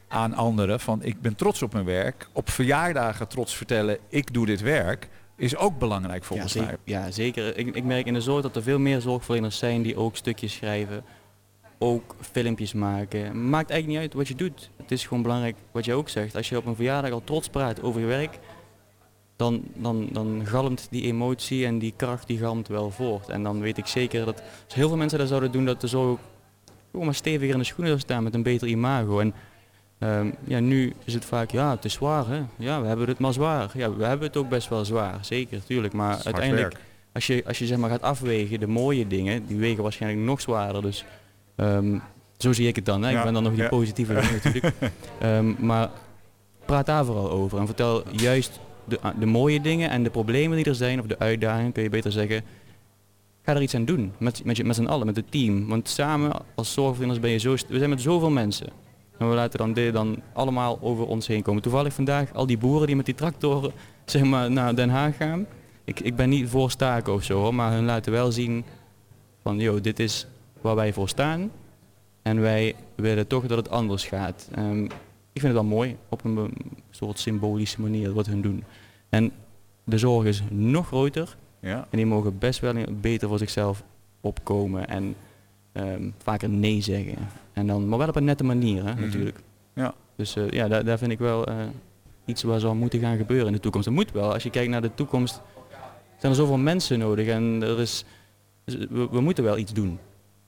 aan 0.09 0.35
anderen 0.35 0.81
van 0.81 1.03
ik 1.03 1.21
ben 1.21 1.35
trots 1.35 1.63
op 1.63 1.73
mijn 1.73 1.85
werk. 1.85 2.29
Op 2.33 2.51
verjaardagen 2.51 3.29
trots 3.29 3.57
vertellen 3.57 3.99
ik 4.09 4.33
doe 4.35 4.47
dit 4.47 4.61
werk. 4.61 5.09
is 5.37 5.57
ook 5.57 5.79
belangrijk 5.79 6.21
Ja, 6.21 6.27
volgens 6.27 6.53
zeker. 6.53 6.69
mij. 6.69 6.79
Ja, 6.85 7.11
zeker. 7.11 7.57
Ik, 7.57 7.75
ik 7.75 7.85
merk 7.85 8.07
in 8.07 8.15
de 8.15 8.21
zorg 8.21 8.43
dat 8.43 8.57
er 8.57 8.63
veel 8.63 8.79
meer 8.79 9.01
zorgverleners 9.01 9.59
zijn 9.59 9.83
die 9.83 9.97
ook 9.97 10.17
stukjes 10.17 10.53
schrijven. 10.55 11.05
Ook 11.79 12.17
filmpjes 12.21 12.73
maken. 12.73 13.49
Maakt 13.49 13.71
eigenlijk 13.71 13.87
niet 13.87 13.99
uit 14.11 14.15
wat 14.19 14.29
je 14.29 14.35
doet. 14.35 14.71
Het 14.77 14.91
is 14.91 15.07
gewoon 15.07 15.23
belangrijk 15.23 15.57
wat 15.73 15.85
je 15.85 15.95
ook 15.95 16.09
zegt. 16.09 16.37
Als 16.37 16.49
je 16.49 16.57
op 16.57 16.67
een 16.67 16.75
verjaardag 16.75 17.11
al 17.11 17.25
trots 17.25 17.49
praat 17.49 17.83
over 17.83 18.01
je 18.01 18.07
werk, 18.07 18.39
dan, 19.39 19.63
dan, 19.75 20.09
dan 20.13 20.43
galmt 20.45 20.87
die 20.91 21.03
emotie 21.03 21.67
en 21.67 21.79
die 21.79 21.93
kracht 21.97 22.27
die 22.27 22.39
galmt 22.39 22.69
wel 22.69 22.91
voort. 22.91 23.29
En 23.29 23.43
dan 23.43 23.61
weet 23.61 23.79
ik 23.79 23.87
zeker 23.87 24.25
dat 24.25 24.43
als 24.65 24.75
heel 24.75 24.89
veel 24.89 24.97
mensen 24.97 25.19
dat 25.19 25.29
zouden 25.29 25.53
doen, 25.53 25.65
dat 25.65 25.81
de 25.81 25.87
zorg 25.87 26.09
ook 26.09 26.19
gewoon 26.91 27.07
maar 27.07 27.15
steviger 27.15 27.53
in 27.53 27.59
de 27.59 27.65
schoenen 27.65 27.89
zou 27.89 28.01
staan 28.01 28.23
met 28.23 28.35
een 28.35 28.43
beter 28.43 28.69
imago. 28.69 29.21
En 29.21 29.35
ehm, 29.99 30.31
ja, 30.45 30.61
nu 30.61 30.93
is 31.05 31.15
het 31.15 31.25
vaak, 31.25 31.51
ja, 31.51 31.71
het 31.71 31.85
is 31.85 31.93
zwaar 31.93 32.29
hè. 32.29 32.43
Ja, 32.57 32.81
we 32.81 32.87
hebben 32.87 33.09
het 33.09 33.19
maar 33.19 33.33
zwaar. 33.33 33.71
Ja, 33.75 33.95
we 33.95 34.05
hebben 34.05 34.27
het 34.27 34.37
ook 34.37 34.49
best 34.49 34.69
wel 34.69 34.85
zwaar, 34.85 35.19
zeker, 35.21 35.65
tuurlijk. 35.65 35.93
Maar 35.93 36.21
uiteindelijk, 36.25 36.73
werk. 36.73 36.85
als 37.13 37.27
je, 37.27 37.43
als 37.47 37.59
je 37.59 37.67
zeg 37.67 37.79
maar 37.79 37.91
gaat 37.91 38.03
afwegen, 38.03 38.61
de 38.61 38.67
mooie 38.67 39.07
dingen, 39.07 39.47
die 39.47 39.57
wegen 39.57 39.83
waarschijnlijk 39.83 40.27
nog 40.27 40.41
zwaarder. 40.41 40.83
Dus 40.83 41.05
ehm, 41.57 41.99
zo 42.39 42.53
zie 42.53 42.69
ik 42.69 42.77
het 42.77 42.87
dan. 42.87 43.03
Hè. 43.03 43.11
Ja, 43.11 43.19
Ik 43.19 43.25
ben 43.25 43.33
dan 43.33 43.43
nog 43.43 43.53
die 43.53 43.63
ja. 43.63 43.69
positieve 43.69 44.15
dingen 44.15 44.41
natuurlijk. 44.43 44.75
Ehm, 45.19 45.67
maar 45.67 45.91
praat 46.65 46.87
daar 46.87 47.05
vooral 47.05 47.31
over 47.31 47.59
en 47.59 47.67
vertel 47.67 48.03
juist 48.11 48.61
de, 48.89 48.99
de 49.19 49.27
mooie 49.27 49.61
dingen 49.61 49.91
en 49.91 50.03
de 50.03 50.11
problemen 50.11 50.57
die 50.57 50.67
er 50.67 50.75
zijn, 50.75 51.01
of 51.01 51.07
de 51.07 51.19
uitdagingen 51.19 51.73
kun 51.73 51.83
je 51.83 51.89
beter 51.89 52.13
zeggen. 52.13 52.43
Ga 53.43 53.55
er 53.55 53.63
iets 53.63 53.75
aan 53.75 53.85
doen, 53.85 54.13
met, 54.19 54.45
met, 54.45 54.65
met 54.65 54.77
z'n 54.77 54.87
allen, 54.87 55.07
met 55.07 55.17
het 55.17 55.31
team. 55.31 55.69
Want 55.69 55.89
samen 55.89 56.33
als 56.55 56.73
zorgverleners 56.73 57.21
ben 57.21 57.31
je 57.31 57.39
zo... 57.39 57.57
We 57.69 57.79
zijn 57.79 57.91
met 57.91 58.01
zoveel 58.01 58.31
mensen. 58.31 58.69
En 59.19 59.29
we 59.29 59.35
laten 59.35 59.59
dan 59.59 59.73
dit 59.73 59.93
dan 59.93 60.23
allemaal 60.33 60.79
over 60.81 61.07
ons 61.07 61.27
heen 61.27 61.43
komen. 61.43 61.63
Toevallig 61.63 61.93
vandaag 61.93 62.33
al 62.33 62.47
die 62.47 62.59
boeren 62.59 62.87
die 62.87 62.97
met 62.97 63.07
die 63.07 63.15
tractoren 63.15 63.73
zeg 64.05 64.23
maar, 64.23 64.51
naar 64.51 64.75
Den 64.75 64.89
Haag 64.89 65.17
gaan. 65.17 65.47
Ik, 65.85 66.01
ik 66.01 66.17
ben 66.17 66.29
niet 66.29 66.49
voor 66.49 66.71
staken 66.71 67.13
of 67.13 67.23
zo, 67.23 67.53
maar 67.53 67.73
hun 67.73 67.85
laten 67.85 68.13
wel 68.13 68.33
zien 68.33 68.65
van, 69.43 69.59
joh, 69.59 69.83
dit 69.83 69.99
is 69.99 70.27
waar 70.61 70.75
wij 70.75 70.93
voor 70.93 71.09
staan. 71.09 71.51
En 72.23 72.41
wij 72.41 72.75
willen 72.95 73.27
toch 73.27 73.47
dat 73.47 73.59
het 73.59 73.71
anders 73.71 74.05
gaat. 74.05 74.49
Ehm, 74.55 74.87
ik 75.39 75.45
vind 75.45 75.55
het 75.59 75.63
wel 75.63 75.77
mooi, 75.77 75.97
op 76.09 76.25
een 76.25 76.35
be- 76.35 76.51
soort 76.91 77.19
symbolische 77.19 77.81
manier, 77.81 78.13
wat 78.13 78.27
hun 78.27 78.43
doen. 78.43 78.65
En 79.09 79.33
de 79.85 79.99
zorg 79.99 80.25
is 80.27 80.43
nog 80.51 80.87
groter 80.87 81.37
Ja. 81.61 81.77
en 81.91 81.97
die 81.97 82.07
mogen 82.07 82.39
best 82.39 82.61
wel 82.61 82.75
beter 83.01 83.29
voor 83.29 83.39
zichzelf 83.39 83.83
opkomen 84.21 84.89
en 84.89 85.15
ehm, 85.73 86.11
vaker 86.23 86.49
nee 86.49 86.81
zeggen. 86.81 87.15
En 87.53 87.67
dan, 87.67 87.89
maar 87.89 87.99
wel 87.99 88.09
op 88.09 88.17
een 88.17 88.25
nette 88.25 88.45
manier, 88.45 88.85
hè, 88.85 88.93
Mhm. 88.93 89.01
natuurlijk. 89.01 89.39
Ja. 89.75 89.95
Dus 90.17 90.37
eh, 90.37 90.51
ja, 90.51 90.69
daar, 90.69 90.85
daar 90.85 90.99
vind 90.99 91.11
ik 91.11 91.19
wel 91.19 91.47
eh, 91.47 91.57
iets 92.25 92.43
wat 92.43 92.61
zal 92.61 92.75
moeten 92.75 93.01
gaan 93.01 93.17
gebeuren 93.17 93.47
in 93.47 93.53
de 93.53 93.61
toekomst. 93.61 93.87
Dat 93.87 93.97
moet 93.97 94.13
wel. 94.13 94.33
Als 94.33 94.43
je 94.43 94.51
kijkt 94.51 94.71
naar 94.71 94.83
de 94.83 94.95
toekomst, 94.95 95.41
zijn 96.19 96.33
er 96.33 96.39
zoveel 96.39 96.59
mensen 96.59 96.99
nodig 96.99 97.27
en 97.27 97.63
er 97.63 97.81
is, 97.81 98.05
we, 98.65 99.09
we 99.11 99.21
moeten 99.21 99.45
wel 99.45 99.59
iets 99.59 99.73
doen. 99.73 99.99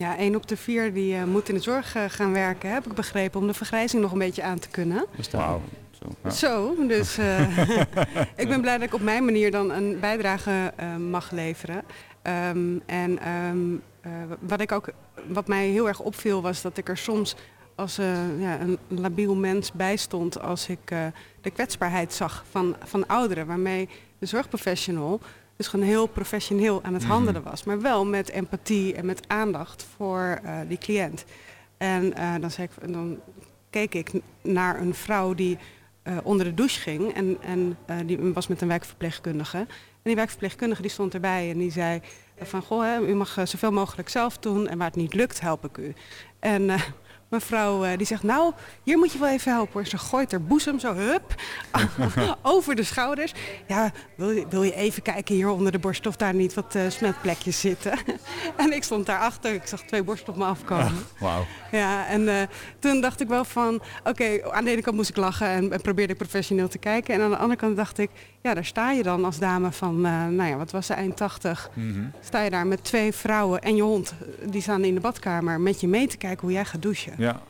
Ja, 0.00 0.16
één 0.16 0.36
op 0.36 0.48
de 0.48 0.56
vier 0.56 0.92
die 0.92 1.14
eh, 1.14 1.24
moet 1.24 1.48
in 1.48 1.54
de 1.54 1.60
zorg 1.60 1.94
eh, 1.94 2.04
gaan 2.08 2.32
werken, 2.32 2.72
heb 2.72 2.86
ik 2.86 2.92
begrepen, 2.92 3.40
om 3.40 3.46
de 3.46 3.54
vergrijzing 3.54 4.02
nog 4.02 4.12
een 4.12 4.18
beetje 4.18 4.42
aan 4.42 4.58
te 4.58 4.68
kunnen. 4.68 5.06
Wauw. 5.30 5.60
zo. 5.90 6.06
Ja. 6.22 6.30
Zo, 6.30 6.86
dus 6.86 7.18
eh, 7.18 7.58
ik 8.42 8.48
ben 8.48 8.60
blij 8.60 8.78
dat 8.78 8.86
ik 8.86 8.94
op 8.94 9.00
mijn 9.00 9.24
manier 9.24 9.50
dan 9.50 9.70
een 9.70 10.00
bijdrage 10.00 10.72
eh, 10.76 10.96
mag 10.96 11.30
leveren. 11.30 11.82
Ehm, 12.22 12.78
en 12.86 13.18
ehm, 13.18 13.74
eh, 14.00 14.12
wat, 14.40 14.60
ik 14.60 14.72
ook, 14.72 14.88
wat 15.26 15.46
mij 15.46 15.66
heel 15.66 15.88
erg 15.88 16.00
opviel 16.00 16.42
was 16.42 16.62
dat 16.62 16.76
ik 16.76 16.88
er 16.88 16.96
soms 16.96 17.36
als 17.74 17.98
eh, 17.98 18.40
ja, 18.40 18.60
een 18.60 18.78
labiel 18.88 19.34
mens 19.34 19.72
bij 19.72 19.96
stond 19.96 20.40
als 20.40 20.68
ik 20.68 20.90
eh, 20.90 21.06
de 21.40 21.50
kwetsbaarheid 21.50 22.12
zag 22.12 22.44
van, 22.50 22.76
van 22.84 23.06
ouderen. 23.06 23.46
Waarmee 23.46 23.88
de 24.18 24.26
zorgprofessional 24.26 25.20
dus 25.60 25.68
gewoon 25.68 25.86
heel 25.86 26.06
professioneel 26.06 26.82
aan 26.82 26.94
het 26.94 27.02
Mhm. 27.02 27.12
handelen 27.12 27.42
was. 27.42 27.64
Maar 27.64 27.80
wel 27.80 28.06
met 28.06 28.28
empathie 28.28 28.94
en 28.94 29.06
met 29.06 29.20
aandacht 29.28 29.86
voor 29.96 30.40
eh, 30.44 30.58
die 30.68 30.78
cliënt. 30.78 31.24
En 31.76 32.14
eh, 32.14 32.34
dan, 32.40 32.50
zei 32.50 32.68
ik, 32.70 32.92
dan 32.92 33.18
keek 33.70 33.94
ik 33.94 34.10
naar 34.42 34.80
een 34.80 34.94
vrouw 34.94 35.34
die 35.34 35.58
eh, 36.02 36.16
onder 36.22 36.46
de 36.46 36.54
douche 36.54 36.80
ging. 36.80 37.14
En, 37.14 37.36
en 37.40 37.76
die 38.06 38.18
was 38.18 38.46
met 38.46 38.60
een 38.60 38.68
wijkverpleegkundige. 38.68 39.58
En 39.58 39.66
die 40.02 40.14
wijkverpleegkundige 40.14 40.82
die 40.82 40.90
stond 40.90 41.14
erbij 41.14 41.50
en 41.50 41.58
die 41.58 41.70
zei 41.72 42.00
van... 42.40 42.62
Goh, 42.62 42.82
hè, 42.82 43.00
u 43.00 43.14
mag 43.14 43.36
zoveel 43.44 43.72
mogelijk 43.72 44.08
zelf 44.08 44.38
doen 44.38 44.68
en 44.68 44.78
waar 44.78 44.86
het 44.86 44.96
niet 44.96 45.14
lukt, 45.14 45.40
help 45.40 45.64
ik 45.64 45.76
u. 45.76 45.94
En 46.38 46.70
mevrouw 47.30 47.84
eh, 47.84 47.96
die 47.96 48.06
zegt, 48.06 48.22
nou, 48.22 48.52
hier 48.82 48.98
moet 48.98 49.12
je 49.12 49.18
wel 49.18 49.28
even 49.28 49.52
helpen 49.52 49.72
hoor. 49.72 49.86
Ze 49.86 49.98
gooit 49.98 50.30
haar 50.30 50.42
boezem 50.42 50.78
zo, 50.78 50.94
hup, 50.94 51.34
over 52.42 52.74
de 52.74 52.82
schouders. 52.82 53.34
Ja, 53.66 53.92
wil 54.16 54.30
je, 54.30 54.46
wil 54.48 54.62
je 54.62 54.74
even 54.74 55.02
kijken 55.02 55.34
hier 55.34 55.48
onder 55.48 55.72
de 55.72 55.78
borst 55.78 56.06
of 56.06 56.16
daar 56.16 56.34
niet 56.34 56.54
wat 56.54 56.74
eh, 56.74 56.82
smetplekjes 56.88 57.60
zitten? 57.60 57.92
en 58.56 58.72
ik 58.72 58.84
stond 58.84 59.06
daarachter, 59.06 59.54
ik 59.54 59.66
zag 59.66 59.82
twee 59.82 60.02
borsten 60.02 60.32
op 60.32 60.38
me 60.38 60.44
afkomen. 60.44 61.06
Wauw. 61.18 61.46
Ja, 61.70 62.06
en 62.06 62.28
eh, 62.28 62.42
toen 62.78 63.00
dacht 63.00 63.20
ik 63.20 63.28
wel 63.28 63.44
van, 63.44 63.82
oké, 64.04 64.52
aan 64.52 64.64
de 64.64 64.70
ene 64.70 64.82
kant 64.82 64.96
moest 64.96 65.10
ik 65.10 65.16
lachen 65.16 65.46
en, 65.46 65.72
en 65.72 65.80
probeerde 65.80 66.12
ik 66.12 66.18
professioneel 66.18 66.68
te 66.68 66.78
kijken. 66.78 67.14
En 67.14 67.20
aan 67.20 67.30
de 67.30 67.36
andere 67.36 67.60
kant 67.60 67.76
dacht 67.76 67.98
ik, 67.98 68.10
ja, 68.42 68.54
daar 68.54 68.64
sta 68.64 68.90
je 68.90 69.02
dan 69.02 69.24
als 69.24 69.38
dame 69.38 69.72
van, 69.72 70.00
nou 70.00 70.44
ja, 70.44 70.56
wat 70.56 70.70
was 70.70 70.86
ze, 70.86 70.94
eind 70.94 71.16
80. 71.16 71.70
Mhm. 71.74 72.04
Sta 72.20 72.40
je 72.40 72.50
daar 72.50 72.66
met 72.66 72.84
twee 72.84 73.12
vrouwen 73.12 73.60
en 73.60 73.76
je 73.76 73.82
hond, 73.82 74.14
die 74.44 74.62
staan 74.62 74.84
in 74.84 74.94
de 74.94 75.00
badkamer 75.00 75.60
met 75.60 75.80
je 75.80 75.88
mee 75.88 76.06
te 76.06 76.16
kijken 76.16 76.40
hoe 76.40 76.52
jij 76.52 76.64
gaat 76.64 76.82
douchen. 76.82 77.14
Ja. 77.20 77.40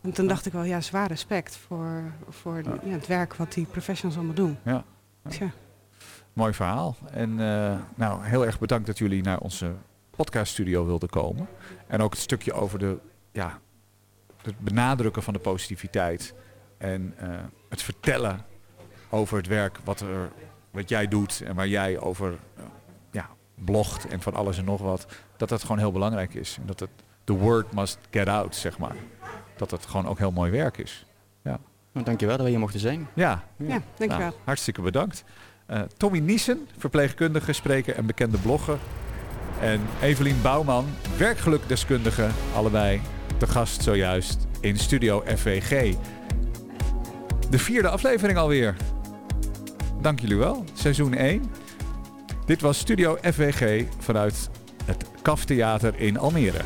En 0.00 0.12
toen 0.12 0.26
dacht 0.26 0.46
ik 0.46 0.52
wel, 0.52 0.62
ja, 0.62 0.80
zwaar 0.80 1.08
respect 1.08 1.56
voor, 1.56 2.02
voor 2.28 2.62
ja, 2.62 2.90
het 2.90 3.06
werk 3.06 3.34
wat 3.34 3.52
die 3.52 3.66
professionals 3.66 4.16
allemaal 4.16 4.34
doen. 4.34 4.58
Ja. 4.64 4.84
Tja. 5.28 5.50
Mooi 6.32 6.52
verhaal. 6.52 6.96
En 7.10 7.30
eh, 7.30 7.78
nou, 7.94 8.24
heel 8.24 8.46
erg 8.46 8.58
bedankt 8.58 8.86
dat 8.86 8.98
jullie 8.98 9.22
naar 9.22 9.38
onze 9.38 9.72
podcaststudio 10.10 10.86
wilden 10.86 11.08
komen. 11.08 11.48
En 11.86 12.00
ook 12.00 12.12
het 12.12 12.20
stukje 12.20 12.52
over 12.52 12.78
de, 12.78 12.98
ja, 13.32 13.58
het 14.42 14.58
benadrukken 14.58 15.22
van 15.22 15.32
de 15.32 15.38
positiviteit. 15.38 16.34
En 16.78 17.14
eh, 17.16 17.28
het 17.68 17.82
vertellen 17.82 18.44
over 19.10 19.36
het 19.36 19.46
werk 19.46 19.78
wat, 19.84 20.00
er, 20.00 20.30
wat 20.70 20.88
jij 20.88 21.08
doet 21.08 21.40
en 21.40 21.54
waar 21.54 21.68
jij 21.68 21.98
over 21.98 22.38
ja, 23.10 23.28
blogt 23.54 24.06
en 24.06 24.20
van 24.20 24.34
alles 24.34 24.58
en 24.58 24.64
nog 24.64 24.80
wat. 24.80 25.06
Dat 25.36 25.48
dat 25.48 25.62
gewoon 25.62 25.78
heel 25.78 25.92
belangrijk 25.92 26.34
is. 26.34 26.56
En 26.60 26.66
dat 26.66 26.80
het, 26.80 26.90
the 27.24 27.32
word 27.32 27.72
must 27.72 27.98
get 28.10 28.28
out, 28.28 28.56
zeg 28.56 28.78
maar. 28.78 28.94
Dat 29.56 29.70
het 29.70 29.86
gewoon 29.86 30.06
ook 30.06 30.18
heel 30.18 30.30
mooi 30.30 30.50
werk 30.50 30.78
is. 30.78 31.06
Nou, 31.94 32.04
dankjewel 32.04 32.36
dat 32.36 32.44
we 32.44 32.50
hier 32.50 32.60
mochten 32.60 32.80
zijn. 32.80 33.08
Ja, 33.14 33.44
Ja, 33.56 33.82
dankjewel. 33.96 34.18
nou, 34.28 34.32
hartstikke 34.44 34.82
bedankt. 34.82 35.24
Eh, 35.66 35.80
Tommy 35.96 36.18
Niesen, 36.18 36.68
verpleegkundige, 36.78 37.52
spreker 37.52 37.94
en 37.96 38.06
bekende 38.06 38.38
blogger. 38.38 38.78
En 39.60 39.80
Evelien 40.00 40.42
Bouwman, 40.42 40.86
werkgelukdeskundige. 41.16 42.28
Allebei 42.54 43.00
te 43.36 43.46
gast 43.46 43.82
zojuist 43.82 44.46
in 44.60 44.78
Studio 44.78 45.22
FVG. 45.36 45.94
De 47.50 47.58
vierde 47.58 47.88
aflevering 47.88 48.38
alweer. 48.38 48.76
Dank 50.00 50.20
jullie 50.20 50.36
wel. 50.38 50.64
Seizoen 50.72 51.14
1. 51.14 51.50
Dit 52.46 52.60
was 52.60 52.78
Studio 52.78 53.16
FVG 53.22 53.86
vanuit 53.98 54.50
het 54.84 55.04
KAF 55.22 55.44
Theater 55.44 55.94
in 56.00 56.18
Almere. 56.18 56.60